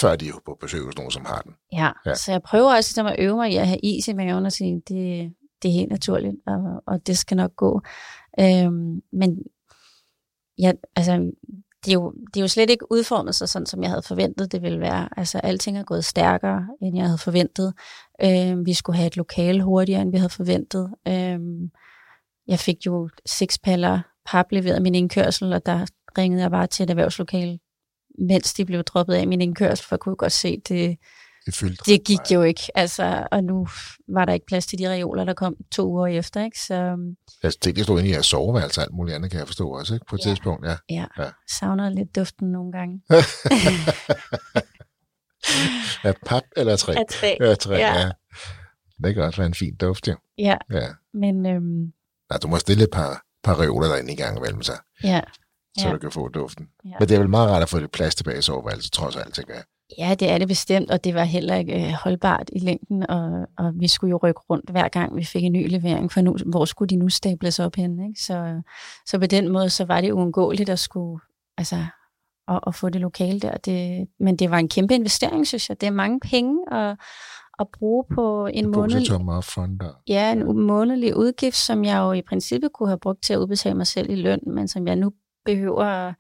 [0.02, 1.52] Før de er jo på besøg hos nogen, som har den.
[1.74, 1.92] Ja, Ja.
[2.06, 4.46] ja, så jeg prøver også ligesom at øve mig i at have is i maven
[4.46, 7.82] og sige, det, det er helt naturligt, og, og det skal nok gå.
[8.40, 9.38] Øhm, men
[10.60, 11.32] ja, altså,
[11.86, 14.52] det, er jo, det er jo slet ikke udformet sig sådan, som jeg havde forventet,
[14.52, 15.10] det ville være.
[15.18, 17.74] Altså, alting er gået stærkere, end jeg havde forventet.
[18.24, 20.94] Øhm, vi skulle have et lokale hurtigere, end vi havde forventet.
[21.08, 21.72] Øhm,
[22.48, 25.86] jeg fik jo seks paller pap leveret min indkørsel, og der
[26.18, 27.60] ringede jeg bare til et erhvervslokale,
[28.20, 30.98] mens de blev droppet af min indkørsel, for jeg kunne godt se, det,
[31.48, 32.62] det, fyldte det gik jo ikke.
[32.76, 33.68] Altså, og nu
[34.08, 36.44] var der ikke plads til de reoler, der kom to uger efter.
[36.44, 36.60] Ikke?
[36.60, 36.74] Så
[37.44, 39.94] Jeg tænkte, det stod inde i jeres soveværelse alt muligt andet, kan jeg forstå også,
[39.94, 40.06] ikke?
[40.10, 40.30] på et Ja.
[40.30, 40.66] tidspunkt.
[40.66, 40.76] Ja.
[40.90, 41.30] ja, Ja.
[41.60, 43.02] savner lidt duften nogle gange.
[46.04, 46.94] Af pap eller træ?
[46.98, 47.36] Af træ.
[47.40, 48.00] Ja, træ, ja.
[48.00, 48.12] Ja.
[49.04, 50.14] Det kan også være en fin duft, ja.
[50.38, 50.88] Ja, ja.
[51.14, 51.94] men øhm,
[52.30, 55.22] Nej, du må stille et par, par reoler derinde i gang imellem sig, ja.
[55.80, 55.94] så Ja.
[55.94, 56.68] du kan få duften.
[56.86, 56.92] Ja.
[57.00, 59.34] Men det er vel meget rart at få lidt plads tilbage i soveværelset, trods alt,
[59.36, 59.64] tænker jeg.
[59.98, 63.48] Ja, det er det bestemt, og det var heller ikke øh, holdbart i længden, og,
[63.58, 66.36] og vi skulle jo rykke rundt hver gang, vi fik en ny levering, for nu,
[66.46, 68.00] hvor skulle de nu stables op hen?
[68.08, 68.22] Ikke?
[68.22, 68.62] Så,
[69.06, 71.20] så på den måde, så var det uundgåeligt at skulle,
[71.58, 71.76] altså,
[72.48, 73.58] at, at få det lokale der.
[73.58, 75.82] Det, men det var en kæmpe investering, synes jeg.
[75.82, 76.98] Det er mange penge at,
[77.60, 78.96] at bruge på en måned.
[78.96, 79.96] Depositum upfront og...
[80.08, 83.76] Ja, en månedlig udgift, som jeg jo i princippet kunne have brugt til at udbetale
[83.76, 85.12] mig selv i løn, men som jeg nu
[85.46, 86.16] behøver at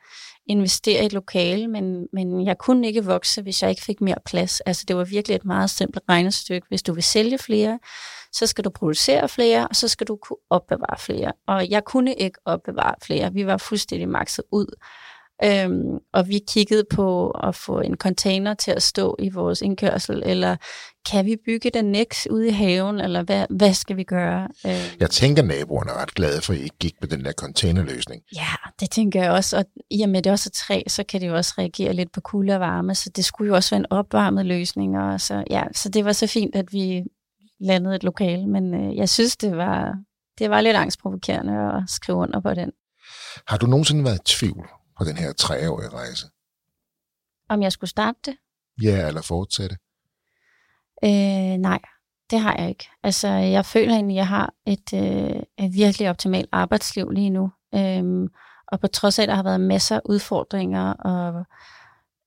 [0.47, 4.15] investere i et lokale, men, men jeg kunne ikke vokse, hvis jeg ikke fik mere
[4.25, 4.59] plads.
[4.59, 6.67] Altså det var virkelig et meget simpelt regnestykke.
[6.69, 7.79] Hvis du vil sælge flere,
[8.31, 11.31] så skal du producere flere, og så skal du kunne opbevare flere.
[11.47, 13.33] Og jeg kunne ikke opbevare flere.
[13.33, 14.75] Vi var fuldstændig makset ud.
[15.43, 20.23] Øhm, og vi kiggede på at få en container til at stå i vores indkørsel,
[20.25, 20.55] eller
[21.11, 24.47] kan vi bygge den næks ude i haven, eller hvad, hvad skal vi gøre?
[24.65, 27.31] Øhm, Jeg tænker, naboerne er ret glade for, at I ikke gik med den der
[27.31, 28.21] containerløsning.
[28.35, 29.57] Ja, det tænker jeg også.
[29.57, 32.11] Og i og med det også er træ, så kan det jo også reagere lidt
[32.11, 34.97] på kulde og varme, så det skulle jo også være en opvarmet løsning.
[34.97, 37.03] Og så, ja, så det var så fint, at vi
[37.59, 39.93] landede et lokale, men øh, jeg synes, det var,
[40.39, 42.71] det var lidt angstprovokerende at skrive under på den.
[43.47, 44.67] Har du nogensinde været i tvivl
[44.97, 46.25] på den her treårige rejse?
[47.49, 48.37] Om jeg skulle starte det?
[48.83, 49.77] Ja, eller fortsætte?
[51.03, 51.79] Øh, nej,
[52.29, 52.89] det har jeg ikke.
[53.03, 57.51] Altså, jeg føler egentlig, at jeg har et, øh, et virkelig optimalt arbejdsliv lige nu.
[57.75, 58.27] Øhm,
[58.67, 61.45] og på trods af, at der har været masser af udfordringer, og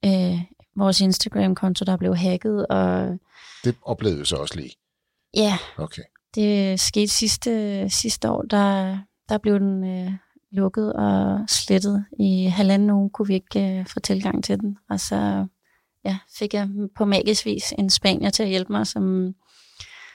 [0.04, 0.40] øh,
[0.76, 3.18] vores Instagram-konto, der blev hacket, og
[3.64, 4.70] Det oplevede vi så også lige.
[5.34, 6.02] ja, Okay.
[6.34, 8.98] det skete sidste, sidste år, der,
[9.28, 10.12] der blev den øh,
[10.52, 12.04] lukket og slettet.
[12.18, 14.76] I halvanden uge kunne vi ikke øh, få tilgang til den.
[14.90, 15.46] Og så
[16.04, 19.34] ja, fik jeg på magisk vis en spanier til at hjælpe mig, som,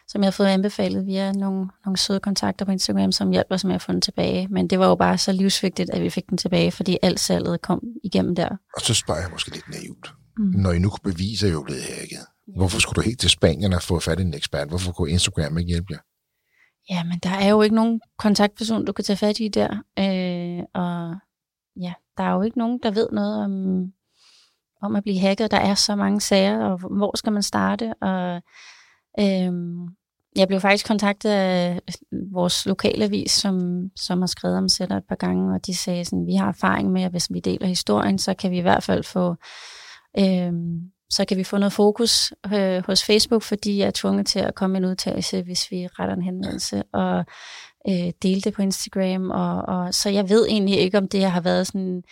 [0.08, 3.66] som jeg har fået anbefalet via nogle, nogle søde kontakter på Instagram, som hjælper os
[3.66, 4.48] med at få den tilbage.
[4.48, 7.62] Men det var jo bare så livsvigtigt, at vi fik den tilbage, fordi alt salget
[7.62, 8.50] kom igennem der.
[8.76, 10.14] Og så spørger jeg måske lidt naivt.
[10.38, 10.46] Mm.
[10.46, 12.26] Når I nu kunne bevise, at I var blevet hacket,
[12.58, 14.68] hvorfor skulle du helt til Spanien og få fat i en ekspert?
[14.68, 16.00] Hvorfor kunne Instagram ikke hjælpe jer?
[16.90, 19.70] Ja, men der er jo ikke nogen kontaktperson, du kan tage fat i der.
[20.00, 21.16] Øh, og
[21.82, 23.86] ja, der er jo ikke nogen, der ved noget om,
[24.82, 25.52] om at blive hacket.
[25.52, 27.94] Der er så mange sager, og hvor skal man starte?
[28.02, 28.42] Og
[29.20, 29.54] øh,
[30.36, 35.08] jeg blev faktisk kontaktet af øh, vores lokalavis, som, som har skrevet om sætter et
[35.10, 38.18] par gange, og de sagde sådan, vi har erfaring med, at hvis vi deler historien,
[38.18, 39.36] så kan vi i hvert fald få
[40.20, 40.54] øh,
[41.16, 44.56] så kan vi få noget fokus øh, hos Facebook, fordi jeg er tvunget til at
[44.56, 47.26] komme med en udtalelse, hvis vi retter en henvendelse, og
[47.90, 49.32] øh, dele det på Instagram.
[49.32, 52.04] Og, og, så jeg ved egentlig ikke, om det har været sådan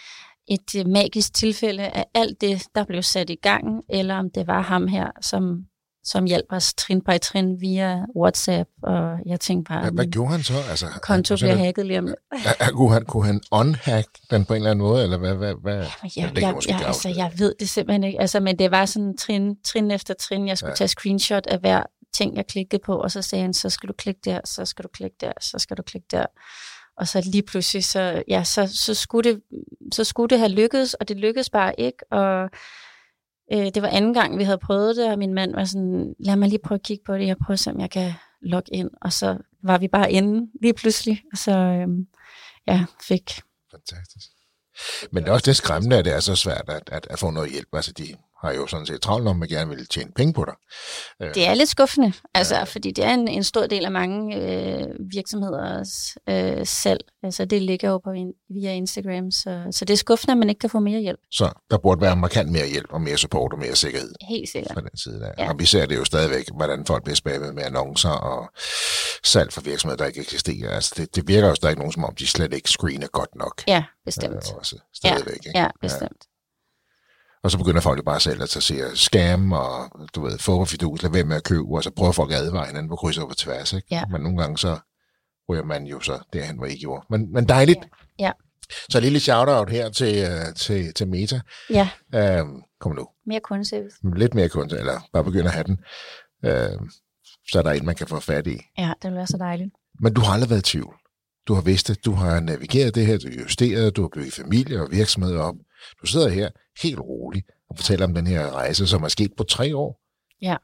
[0.47, 4.47] et øh, magisk tilfælde af alt det, der blev sat i gang, eller om det
[4.47, 5.65] var ham her, som
[6.03, 9.81] som hjalp os trin by trin via WhatsApp, og jeg tænkte bare...
[9.81, 10.53] Hvad, hvad gjorde han så?
[10.69, 12.13] Altså, konto bliver hacket lige om
[12.71, 15.33] kunne, han, kunne han unhack den på en eller anden måde, eller hvad?
[15.33, 15.75] hvad, hvad?
[15.75, 15.85] Ja,
[16.15, 19.55] jeg, jeg, jeg, altså, jeg ved det simpelthen ikke, altså, men det var sådan trin,
[19.63, 20.75] trin efter trin, jeg skulle ja.
[20.75, 21.83] tage screenshot af hver
[22.13, 24.83] ting, jeg klikkede på, og så sagde han, så skal du klikke der, så skal
[24.83, 26.25] du klikke der, så skal du klikke der.
[26.97, 29.41] Og så lige pludselig, så, ja, så, så, skulle det,
[29.93, 32.49] så skulle det have lykkedes, og det lykkedes bare ikke, og
[33.51, 36.35] Øh, det var anden gang, vi havde prøvet det, og min mand var sådan, lad
[36.35, 38.73] mig lige prøve at kigge på det, jeg prøver at se, om jeg kan logge
[38.73, 38.89] ind.
[39.01, 41.87] Og så var vi bare inde lige pludselig, og så øh,
[42.67, 43.31] ja, fik...
[43.71, 44.29] Fantastisk.
[45.11, 47.31] Men det er også det skræmmende, at det er så svært at, at, at få
[47.31, 47.67] noget hjælp.
[47.73, 50.53] Altså, de har jo sådan set travlt om, at gerne vil tjene penge på dig.
[51.21, 52.63] Øh, det er lidt skuffende, altså, ja.
[52.63, 57.01] fordi det er en, en stor del af mange øh, virksomheders øh, salg.
[57.23, 60.49] Altså, det ligger jo på in, via Instagram, så, så det er skuffende, at man
[60.49, 61.19] ikke kan få mere hjælp.
[61.31, 64.13] Så der burde være markant mere hjælp og mere support og mere sikkerhed.
[64.29, 64.73] Helt sikkert.
[64.73, 65.31] På den side der.
[65.37, 65.49] Ja.
[65.49, 68.49] Og vi ser det jo stadigvæk, hvordan folk bliver spævet med annoncer og
[69.23, 70.69] salg for virksomheder, der ikke eksisterer.
[70.69, 73.63] Altså, det, det virker jo stadig nogen, som om de slet ikke screener godt nok.
[73.67, 74.33] Ja, bestemt.
[74.33, 75.59] Øh, også stadigvæk, ja, ikke?
[75.59, 76.23] ja, bestemt.
[76.23, 76.32] Ja.
[77.43, 81.11] Og så begynder folk bare selv at tage scam og, du ved, få fidus, lad
[81.11, 83.35] være med at købe, og så prøver folk at advare hinanden på kryds og på
[83.35, 83.87] tværs, ikke?
[83.91, 84.05] Ja.
[84.05, 84.79] Men nogle gange så
[85.49, 87.05] ryger man jo så derhen, hvor I gjorde.
[87.09, 87.79] Men, men dejligt.
[88.19, 88.25] Ja.
[88.25, 88.31] ja.
[88.89, 91.41] Så lille shout-out her til, uh, til, til Meta.
[91.69, 91.89] Ja.
[92.13, 93.07] Uh, kom nu.
[93.25, 93.97] Mere kundeservice.
[94.15, 95.77] Lidt mere kunde, eller bare begynde at have den.
[96.43, 96.87] Uh,
[97.51, 98.59] så er der en, man kan få fat i.
[98.77, 99.71] Ja, det vil være så dejligt.
[99.99, 100.95] Men du har aldrig været i tvivl.
[101.47, 104.33] Du har vidst det, du har navigeret det her, du har justeret, du har bygget
[104.33, 105.55] familie og virksomhed op.
[106.01, 106.49] Du sidder her
[106.83, 109.99] helt roligt og fortæller om den her rejse, som er sket på tre år.
[110.41, 110.55] Ja,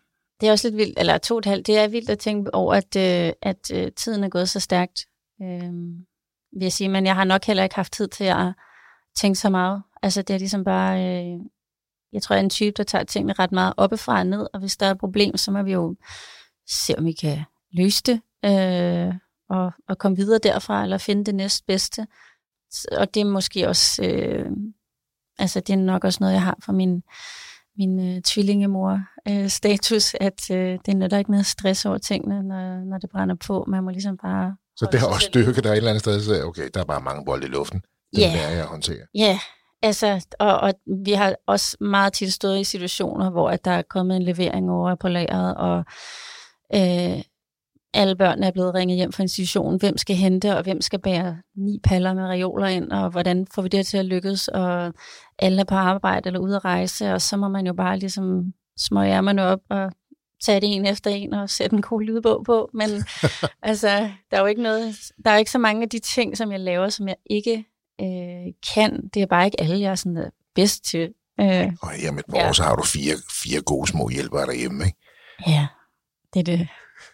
[0.41, 1.67] det er også lidt vildt, eller to og et halvt.
[1.67, 5.05] Det er vildt at tænke over, at, øh, at øh, tiden er gået så stærkt,
[5.41, 5.73] øh,
[6.53, 6.89] vil jeg sige.
[6.89, 8.53] Men jeg har nok heller ikke haft tid til at
[9.15, 9.83] tænke så meget.
[10.01, 11.39] Altså det er ligesom bare, øh,
[12.13, 14.59] jeg tror, jeg er en type, der tager tingene ret meget oppefra og ned, og
[14.59, 15.95] hvis der er et problem, så må vi jo
[16.69, 17.37] se, om vi kan
[17.71, 19.13] løse det, øh,
[19.49, 22.07] og, og komme videre derfra, eller finde det næstbedste.
[22.91, 24.51] Og det er måske også øh,
[25.39, 27.03] Altså, det er nok også noget, jeg har fra min,
[27.77, 32.97] min øh, tvillingemor-status, øh, at øh, det nytter ikke noget stress over tingene, når, når
[32.97, 33.65] det brænder på.
[33.67, 34.55] Man må ligesom bare...
[34.77, 37.01] Så det har også styrket dig et eller andet sted, så okay, der er bare
[37.01, 37.81] mange bolde i luften.
[38.15, 38.33] Det yeah.
[38.33, 39.05] lærer jeg at håndtere.
[39.15, 39.39] Ja, yeah.
[39.81, 40.73] altså, og, og
[41.05, 44.71] vi har også meget tit stået i situationer, hvor at der er kommet en levering
[44.71, 45.83] over på lageret, og
[46.75, 47.21] øh,
[47.93, 49.79] alle børnene er blevet ringet hjem fra institutionen.
[49.79, 53.61] Hvem skal hente, og hvem skal bære ni paller med reoler ind, og hvordan får
[53.61, 54.93] vi det til at lykkes, og
[55.39, 58.53] alle er på arbejde eller ude at rejse, og så må man jo bare ligesom
[58.77, 59.91] små ærmerne op og
[60.45, 62.69] tage det en efter en og sætte en god lydbog på.
[62.73, 62.89] Men
[63.61, 66.51] altså, der er jo ikke noget, der er ikke så mange af de ting, som
[66.51, 67.65] jeg laver, som jeg ikke
[68.01, 69.09] øh, kan.
[69.13, 71.13] Det er bare ikke alle, jeg er sådan øh, bedst til.
[71.39, 72.49] Øh, og her med et ja.
[72.49, 74.97] år, så har du fire, fire gode små hjælpere derhjemme, ikke?
[75.47, 75.67] Ja,
[76.33, 76.67] det er det.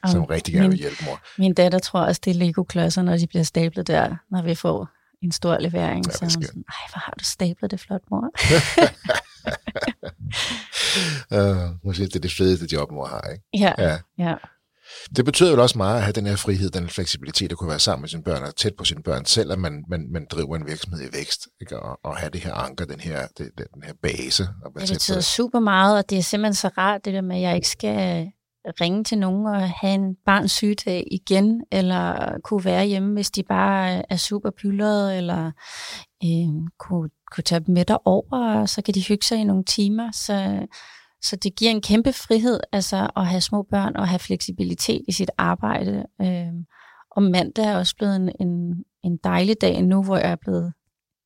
[0.04, 1.22] Og som rigtig gerne vil hjælpe mor.
[1.38, 4.90] Min datter tror også, det er Lego-klodser, når de bliver stablet der, når vi får
[5.22, 6.06] en stor levering.
[6.08, 8.30] Ja, så sådan, ej, hvor har du stablet det flot, mor.
[11.38, 13.44] uh, måske det er det fedeste job, mor har, ikke?
[13.54, 13.98] Ja, ja.
[14.18, 14.36] ja.
[15.16, 17.80] Det betyder jo også meget at have den her frihed, den fleksibilitet, at kunne være
[17.80, 20.68] sammen med sine børn og tæt på sine børn, selvom man, man, man driver en
[20.68, 21.80] virksomhed i vækst, ikke?
[21.80, 24.48] Og, og have det her anker, den her, det, den her base.
[24.66, 27.42] Og det betyder super meget, og det er simpelthen så rart, det der med, at
[27.42, 28.32] jeg ikke skal
[28.82, 33.44] ringe til nogen og have en barns sygdag igen, eller kunne være hjemme, hvis de
[33.44, 35.52] bare er super pyldrede, eller
[36.24, 39.64] øh, kunne, kunne tage dem med derover, og så kan de hygge sig i nogle
[39.64, 40.12] timer.
[40.12, 40.68] Så,
[41.22, 45.12] så det giver en kæmpe frihed altså, at have små børn og have fleksibilitet i
[45.12, 46.06] sit arbejde.
[46.22, 46.54] Øh,
[47.12, 50.74] og mandag er også blevet en, en, en dejlig dag nu, hvor jeg er blevet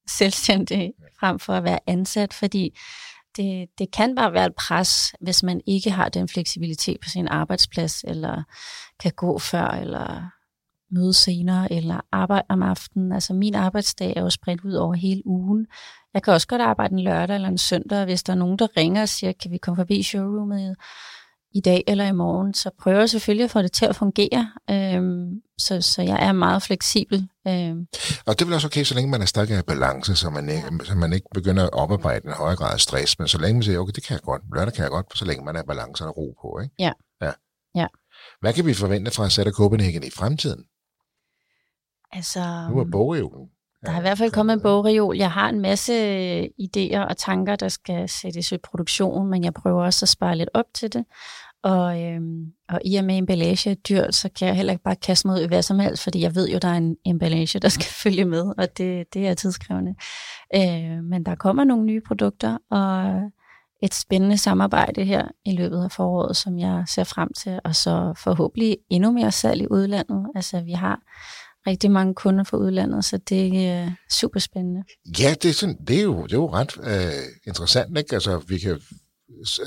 [0.09, 2.77] selvstændig frem for at være ansat, fordi
[3.37, 7.27] det, det kan bare være et pres, hvis man ikke har den fleksibilitet på sin
[7.27, 8.43] arbejdsplads, eller
[8.99, 10.29] kan gå før, eller
[10.91, 13.11] møde senere, eller arbejde om aftenen.
[13.11, 15.67] Altså min arbejdsdag er jo spredt ud over hele ugen.
[16.13, 18.67] Jeg kan også godt arbejde en lørdag eller en søndag, hvis der er nogen, der
[18.77, 20.75] ringer og siger, kan vi komme forbi showroomet
[21.51, 24.51] i dag eller i morgen, så prøver jeg selvfølgelig at få det til at fungere.
[24.69, 27.29] Øhm, så, så jeg er meget fleksibel.
[27.47, 27.87] Øhm.
[28.25, 30.85] Og det vil også okay, så længe man er stadig i balance, så man, ikke,
[30.85, 33.63] så man ikke begynder at oparbejde en højere grad af stress, men så længe man
[33.63, 35.65] siger, okay, det kan jeg godt, lørdag kan jeg godt, så længe man er i
[35.67, 36.59] balance og ro på.
[36.63, 36.75] Ikke?
[36.79, 36.91] Ja.
[37.21, 37.31] ja.
[37.75, 37.87] ja.
[38.41, 40.63] Hvad kan vi forvente fra Sætter Copenhagen i fremtiden?
[42.11, 43.49] Altså, nu er bogreolen.
[43.85, 45.17] Der er i hvert fald kommet en bogreol.
[45.17, 49.53] Jeg har en masse øh, idéer og tanker, der skal sættes i produktion, men jeg
[49.53, 51.05] prøver også at spare lidt op til det.
[51.63, 54.95] Og, øhm, og i og med emballage er dyrt, så kan jeg heller ikke bare
[54.95, 57.59] kaste mig ud i hvad som helst, fordi jeg ved jo, der er en emballage,
[57.59, 59.95] der skal følge med, og det, det er tidskrævende.
[60.55, 63.21] Øh, men der kommer nogle nye produkter, og
[63.83, 68.13] et spændende samarbejde her i løbet af foråret, som jeg ser frem til, og så
[68.17, 70.27] forhåbentlig endnu mere salg i udlandet.
[70.35, 70.99] Altså vi har
[71.67, 74.83] rigtig mange kunder fra udlandet, så det er uh, super spændende.
[75.19, 78.13] Ja, det er, sådan, det er, jo, det er jo ret uh, interessant, ikke?
[78.13, 78.81] Altså, vi kan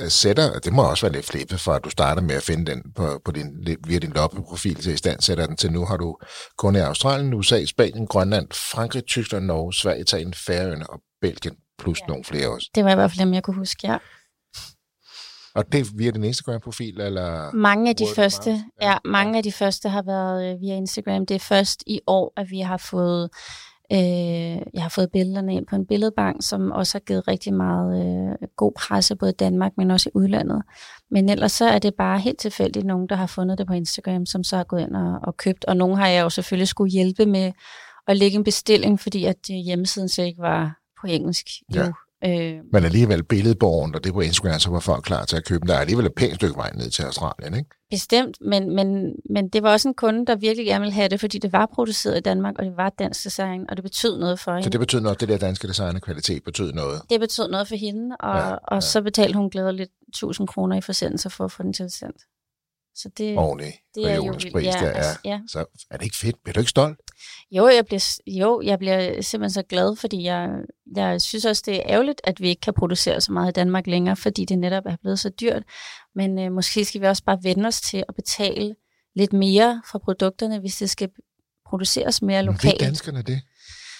[0.09, 2.83] sætter, det må også være lidt flippet, for at du starter med at finde den
[2.97, 6.19] på, på din, via din lobbyprofil til i stand, sætter den til nu har du
[6.59, 12.01] kun i Australien, USA, Spanien, Grønland, Frankrig, Tyskland, Norge, Sverige, Italien, Færøerne og Belgien, plus
[12.01, 12.07] ja.
[12.07, 12.71] nogle flere også.
[12.75, 13.97] Det var i hvert fald dem, jeg kunne huske, ja.
[15.55, 17.53] Og det er via din Instagram-profil, eller?
[17.53, 21.27] Mange af de første, ja, ja, mange af de første har været øh, via Instagram.
[21.27, 23.31] Det er først i år, at vi har fået,
[23.93, 23.99] øh,
[24.75, 28.49] jeg har fået billederne ind på en billedbank, som også har givet rigtig meget øh,
[28.57, 30.63] god presse, både i Danmark, men også i udlandet.
[31.11, 34.27] Men ellers så er det bare helt tilfældigt nogen, der har fundet det på Instagram,
[34.27, 35.65] som så har gået ind og, og købt.
[35.65, 37.53] Og nogle har jeg jo selvfølgelig skulle hjælpe med
[38.09, 41.47] at lægge en bestilling, fordi at øh, hjemmesiden så ikke var på engelsk.
[41.77, 41.81] Jo.
[41.81, 41.91] Ja.
[42.25, 45.67] Øh, Men alligevel billedborgen, og det på Instagram, så var folk klar til at købe
[45.67, 47.71] Der er alligevel et pænt stykke vej ned til Australien, ikke?
[47.91, 51.21] Bestemt, men, men, men det var også en kunde, der virkelig gerne ville have det,
[51.21, 54.39] fordi det var produceret i Danmark, og det var dansk design, og det betød noget
[54.39, 54.65] for hende.
[54.65, 57.03] Så det betød noget, det der danske design og kvalitet betød noget?
[57.11, 58.55] Det betød noget for hende, og, ja, ja.
[58.55, 62.17] og så betalte hun glædeligt 1000 kroner i forsendelser for at få den tilsendt.
[62.95, 63.77] Så det, Ordentligt.
[63.95, 64.93] det er jo pris, ja, der er.
[64.93, 65.41] Altså, ja.
[65.49, 66.37] Så er det ikke fedt?
[66.45, 66.99] Bliver du ikke stolt?
[67.51, 70.49] Jo, jeg bliver, jo, jeg bliver simpelthen så glad, fordi jeg,
[70.97, 73.87] jeg synes også, det er ærgerligt, at vi ikke kan producere så meget i Danmark
[73.87, 75.63] længere, fordi det netop er blevet så dyrt.
[76.15, 78.75] Men øh, måske skal vi også bare vende os til at betale
[79.17, 81.09] lidt mere for produkterne, hvis det skal
[81.69, 82.65] produceres mere lokalt.
[82.65, 83.41] Men er danskerne det?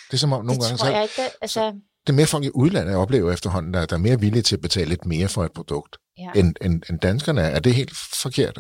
[0.07, 0.79] Det er som om nogle det gange...
[0.79, 1.73] Tror jeg ikke, altså, så,
[2.07, 4.57] det er mere folk i udlandet, jeg oplever efterhånden, der, der er mere villige til
[4.57, 6.31] at betale lidt mere for et produkt, ja.
[6.35, 7.49] end, end, end danskerne er.
[7.49, 8.59] Er det helt forkert?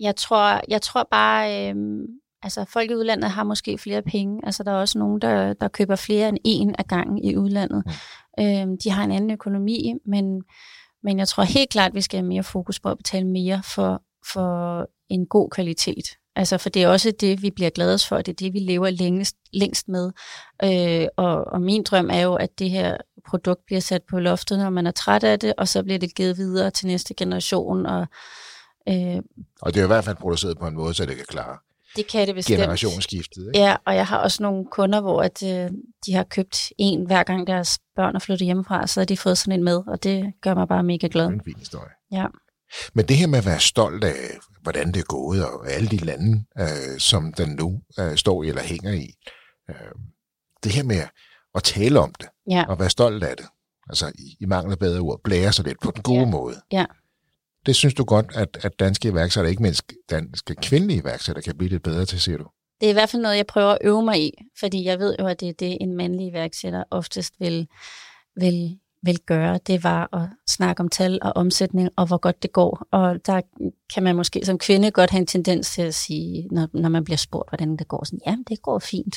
[0.00, 1.74] Jeg tror, jeg tror bare, øh,
[2.42, 4.40] altså folk i udlandet har måske flere penge.
[4.42, 7.82] Altså der er også nogen, der, der køber flere end en af gangen i udlandet.
[7.86, 8.44] Mm.
[8.44, 10.42] Øh, de har en anden økonomi, men,
[11.02, 13.62] men jeg tror helt klart, at vi skal have mere fokus på at betale mere
[13.74, 16.04] for, for en god kvalitet.
[16.36, 18.90] Altså, for det er også det, vi bliver gladest for, det er det, vi lever
[18.90, 20.10] længst, længst med.
[20.64, 22.96] Øh, og, og min drøm er jo, at det her
[23.28, 26.14] produkt bliver sat på loftet, når man er træt af det, og så bliver det
[26.14, 28.06] givet videre til næste generation, og
[28.90, 29.22] Øh,
[29.62, 31.56] og det er i hvert fald produceret på en måde, så det kan klare
[31.96, 32.60] det kan det bestemt.
[32.60, 33.46] generationsskiftet.
[33.46, 33.58] Ikke?
[33.58, 35.70] Ja, og jeg har også nogle kunder, hvor at, øh,
[36.06, 39.38] de har købt en hver gang deres børn er flyttet hjemmefra, så har de fået
[39.38, 41.24] sådan en med, og det gør mig bare mega glad.
[41.24, 41.90] Det er en fin historie.
[42.12, 42.26] Ja.
[42.92, 44.14] Men det her med at være stolt af,
[44.62, 48.48] hvordan det er gået, og alle de lande, øh, som den nu øh, står i
[48.48, 49.14] eller hænger i,
[49.70, 49.76] øh,
[50.64, 51.02] det her med
[51.54, 52.64] at tale om det, ja.
[52.68, 53.46] og være stolt af det,
[53.88, 56.26] altså i, i mangel af bedre ord, blære sig lidt på den gode ja.
[56.26, 56.56] måde.
[56.72, 56.84] Ja.
[57.66, 61.70] Det synes du godt, at, at danske iværksættere, ikke mindst danske kvindelige iværksættere, kan blive
[61.70, 62.46] lidt bedre til, siger du?
[62.80, 65.16] Det er i hvert fald noget, jeg prøver at øve mig i, fordi jeg ved
[65.18, 67.68] jo, at det er det, en mandlig iværksætter oftest vil,
[68.36, 69.58] vil, vil gøre.
[69.66, 72.86] Det var at snakke om tal og omsætning, og hvor godt det går.
[72.92, 73.40] Og der
[73.94, 77.04] kan man måske som kvinde godt have en tendens til at sige, når, når man
[77.04, 79.16] bliver spurgt, hvordan det går, sådan, ja, det går fint.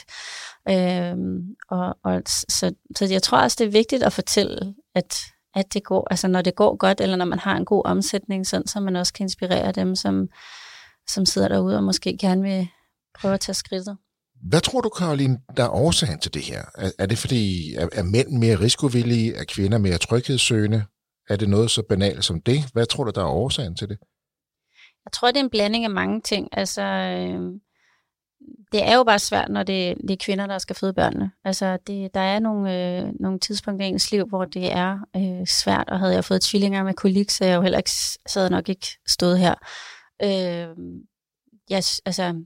[0.70, 5.16] Øhm, og, og så, så jeg tror også, det er vigtigt at fortælle, at
[5.56, 8.48] at det går, altså når det går godt, eller når man har en god omsætning,
[8.48, 10.28] sådan, så man også kan inspirere dem, som,
[11.08, 12.68] som sidder derude og måske gerne vil
[13.20, 13.98] prøve at tage skridtet.
[14.50, 16.62] Hvad tror du, Karoline, der er årsagen til det her?
[16.76, 19.36] Er, er det fordi, er, er mænd mere risikovillige?
[19.36, 20.86] Er kvinder mere tryghedssøgende?
[21.30, 22.64] Er det noget så banalt som det?
[22.74, 23.98] Hvad tror du, der er årsagen til det?
[25.06, 26.50] Jeg tror, det er en blanding af mange ting.
[26.52, 27.40] Altså, øh,
[28.74, 31.32] det er jo bare svært, når det, det er kvinder, der skal føde børnene.
[31.46, 35.48] Altså, det, der er nogle, øh, nogle tidspunkter i ens liv, hvor det er øh,
[35.48, 37.92] svært, og havde jeg fået tvillinger med kolik, så jeg jo heller ikke,
[38.28, 39.56] så havde nok ikke stået her.
[40.24, 40.76] Øh,
[41.70, 42.44] jeg, altså,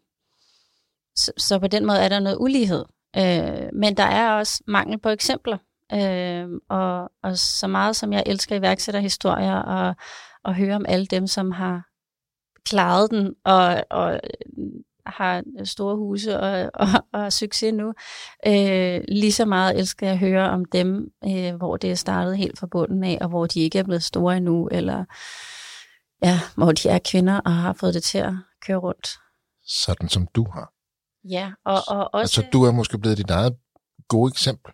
[1.16, 2.86] så, så på den måde er der noget ulighed.
[3.18, 5.58] Øh, men der er også mangel på eksempler.
[5.94, 9.96] Øh, og, og så meget som jeg elsker iværksætterhistorier og,
[10.44, 11.84] og høre om alle dem, som har
[12.66, 14.20] klaret den og, og
[15.10, 17.94] har store huse og, og, og har succes nu.
[18.48, 22.38] Øh, lige så meget elsker jeg at høre om dem, øh, hvor det er startet
[22.38, 25.06] helt fra bunden af, og hvor de ikke er blevet store endnu, eller
[26.24, 29.08] ja, hvor de er kvinder og har fået det til at køre rundt.
[29.64, 30.74] Sådan som du har.
[31.30, 32.42] Ja, og, og også...
[32.42, 33.58] Altså, du er måske blevet dit eget
[34.08, 34.74] gode eksempel.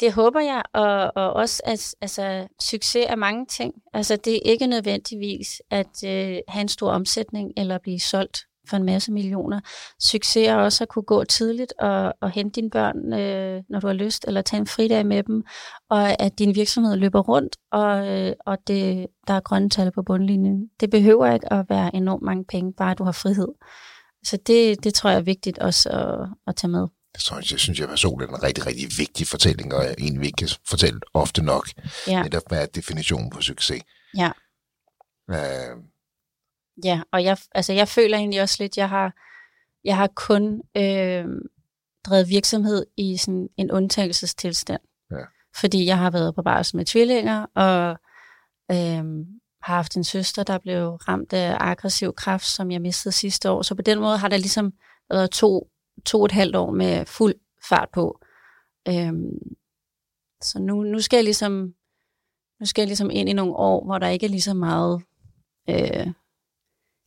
[0.00, 3.74] Det håber jeg, og, og også, at altså, succes er mange ting.
[3.92, 8.76] Altså, det er ikke nødvendigvis at øh, have en stor omsætning eller blive solgt for
[8.76, 9.60] en masse millioner.
[10.00, 13.86] Succes er også at kunne gå tidligt og, og hente dine børn, øh, når du
[13.86, 15.42] har lyst, eller tage en fridag med dem,
[15.90, 20.02] og at din virksomhed løber rundt, og, øh, og det, der er grønne tal på
[20.02, 20.68] bundlinjen.
[20.80, 23.48] Det behøver ikke at være enormt mange penge, bare du har frihed.
[24.24, 26.86] Så det, det tror jeg er vigtigt også at, at tage med.
[27.18, 30.36] Synes jeg, synes jeg personligt er en rigtig, rigtig vigtig fortælling, og en vi ikke
[30.36, 31.68] kan fortælle ofte nok.
[32.08, 32.22] Ja.
[32.22, 33.82] Netop hvad er definitionen på succes.
[34.16, 34.30] Ja.
[35.30, 35.76] Øh,
[36.84, 39.14] Ja, og jeg, altså jeg føler egentlig også lidt, jeg har,
[39.84, 41.24] jeg har kun øh,
[42.06, 44.80] drevet virksomhed i sådan en undtagelsestilstand.
[45.10, 45.16] Ja.
[45.56, 47.90] Fordi jeg har været på barsel med tvillinger, og
[48.70, 49.04] øh,
[49.62, 53.62] har haft en søster, der blev ramt af aggressiv kræft, som jeg mistede sidste år.
[53.62, 54.72] Så på den måde har der ligesom
[55.10, 55.70] været to,
[56.06, 57.34] to og et halvt år med fuld
[57.68, 58.20] fart på.
[58.88, 59.12] Øh,
[60.42, 61.74] så nu, nu skal jeg ligesom
[62.60, 65.02] nu skal jeg ligesom ind i nogle år, hvor der ikke er lige så meget
[65.70, 66.06] øh,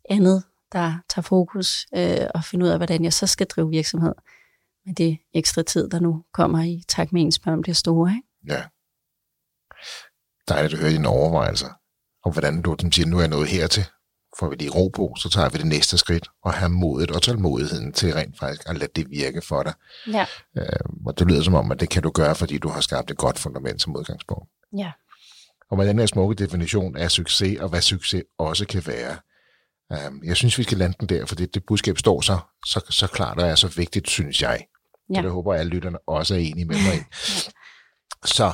[0.10, 4.14] andet, der tager fokus øh, og finder ud af, hvordan jeg så skal drive virksomhed
[4.86, 8.12] med det ekstra tid, der nu kommer i takt med ens børn bliver store.
[8.12, 8.54] Ikke?
[8.54, 8.64] Ja.
[10.48, 11.70] Dejligt at høre dine overvejelser,
[12.24, 13.86] og hvordan du som siger, nu er jeg nået hertil,
[14.40, 17.22] får vi lige ro på, så tager vi det næste skridt, og have modet og
[17.22, 19.74] tålmodigheden til rent faktisk at lade det virke for dig.
[20.08, 20.26] Ja.
[20.58, 20.66] Øh,
[21.06, 23.18] og det lyder som om, at det kan du gøre, fordi du har skabt et
[23.18, 24.50] godt fundament som udgangspunkt.
[24.78, 24.92] Ja.
[25.70, 29.18] Og med den her smukke definition af succes, og hvad succes også kan være,
[29.90, 32.86] Um, jeg synes, vi skal lande den der, for det, det budskab står så, så,
[32.90, 34.66] så klart og er så vigtigt, synes jeg.
[35.14, 35.22] Ja.
[35.22, 37.04] Det håber jeg, at alle lytterne også er enige med mig i.
[38.26, 38.46] Så,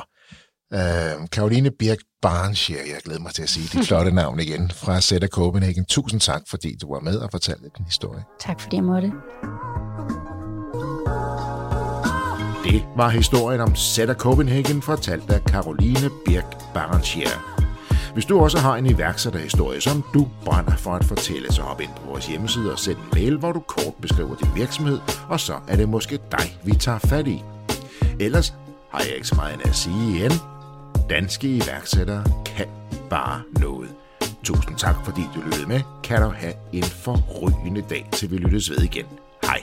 [0.74, 5.00] uh, Karoline Birk Barnscher, jeg glæder mig til at sige dit flotte navn igen, fra
[5.00, 5.84] Sætter Copenhagen.
[5.84, 8.24] Tusind tak, fordi du var med og fortalte din historie.
[8.40, 9.12] Tak fordi jeg måtte.
[12.64, 17.61] Det var historien om Sætter Copenhagen, fortalt af Karoline Birk Barnscher.
[18.12, 21.90] Hvis du også har en iværksætterhistorie, som du brænder for at fortælle, så hop ind
[21.96, 25.54] på vores hjemmeside og send en mail, hvor du kort beskriver din virksomhed, og så
[25.68, 27.44] er det måske dig, vi tager fat i.
[28.20, 28.54] Ellers
[28.90, 30.32] har jeg ikke så meget at sige igen.
[31.10, 32.66] Danske iværksættere kan
[33.10, 33.88] bare noget.
[34.44, 35.80] Tusind tak, fordi du lyttede med.
[36.04, 39.06] Kan du have en forrygende dag, til vi lyttes ved igen.
[39.44, 39.62] Hej.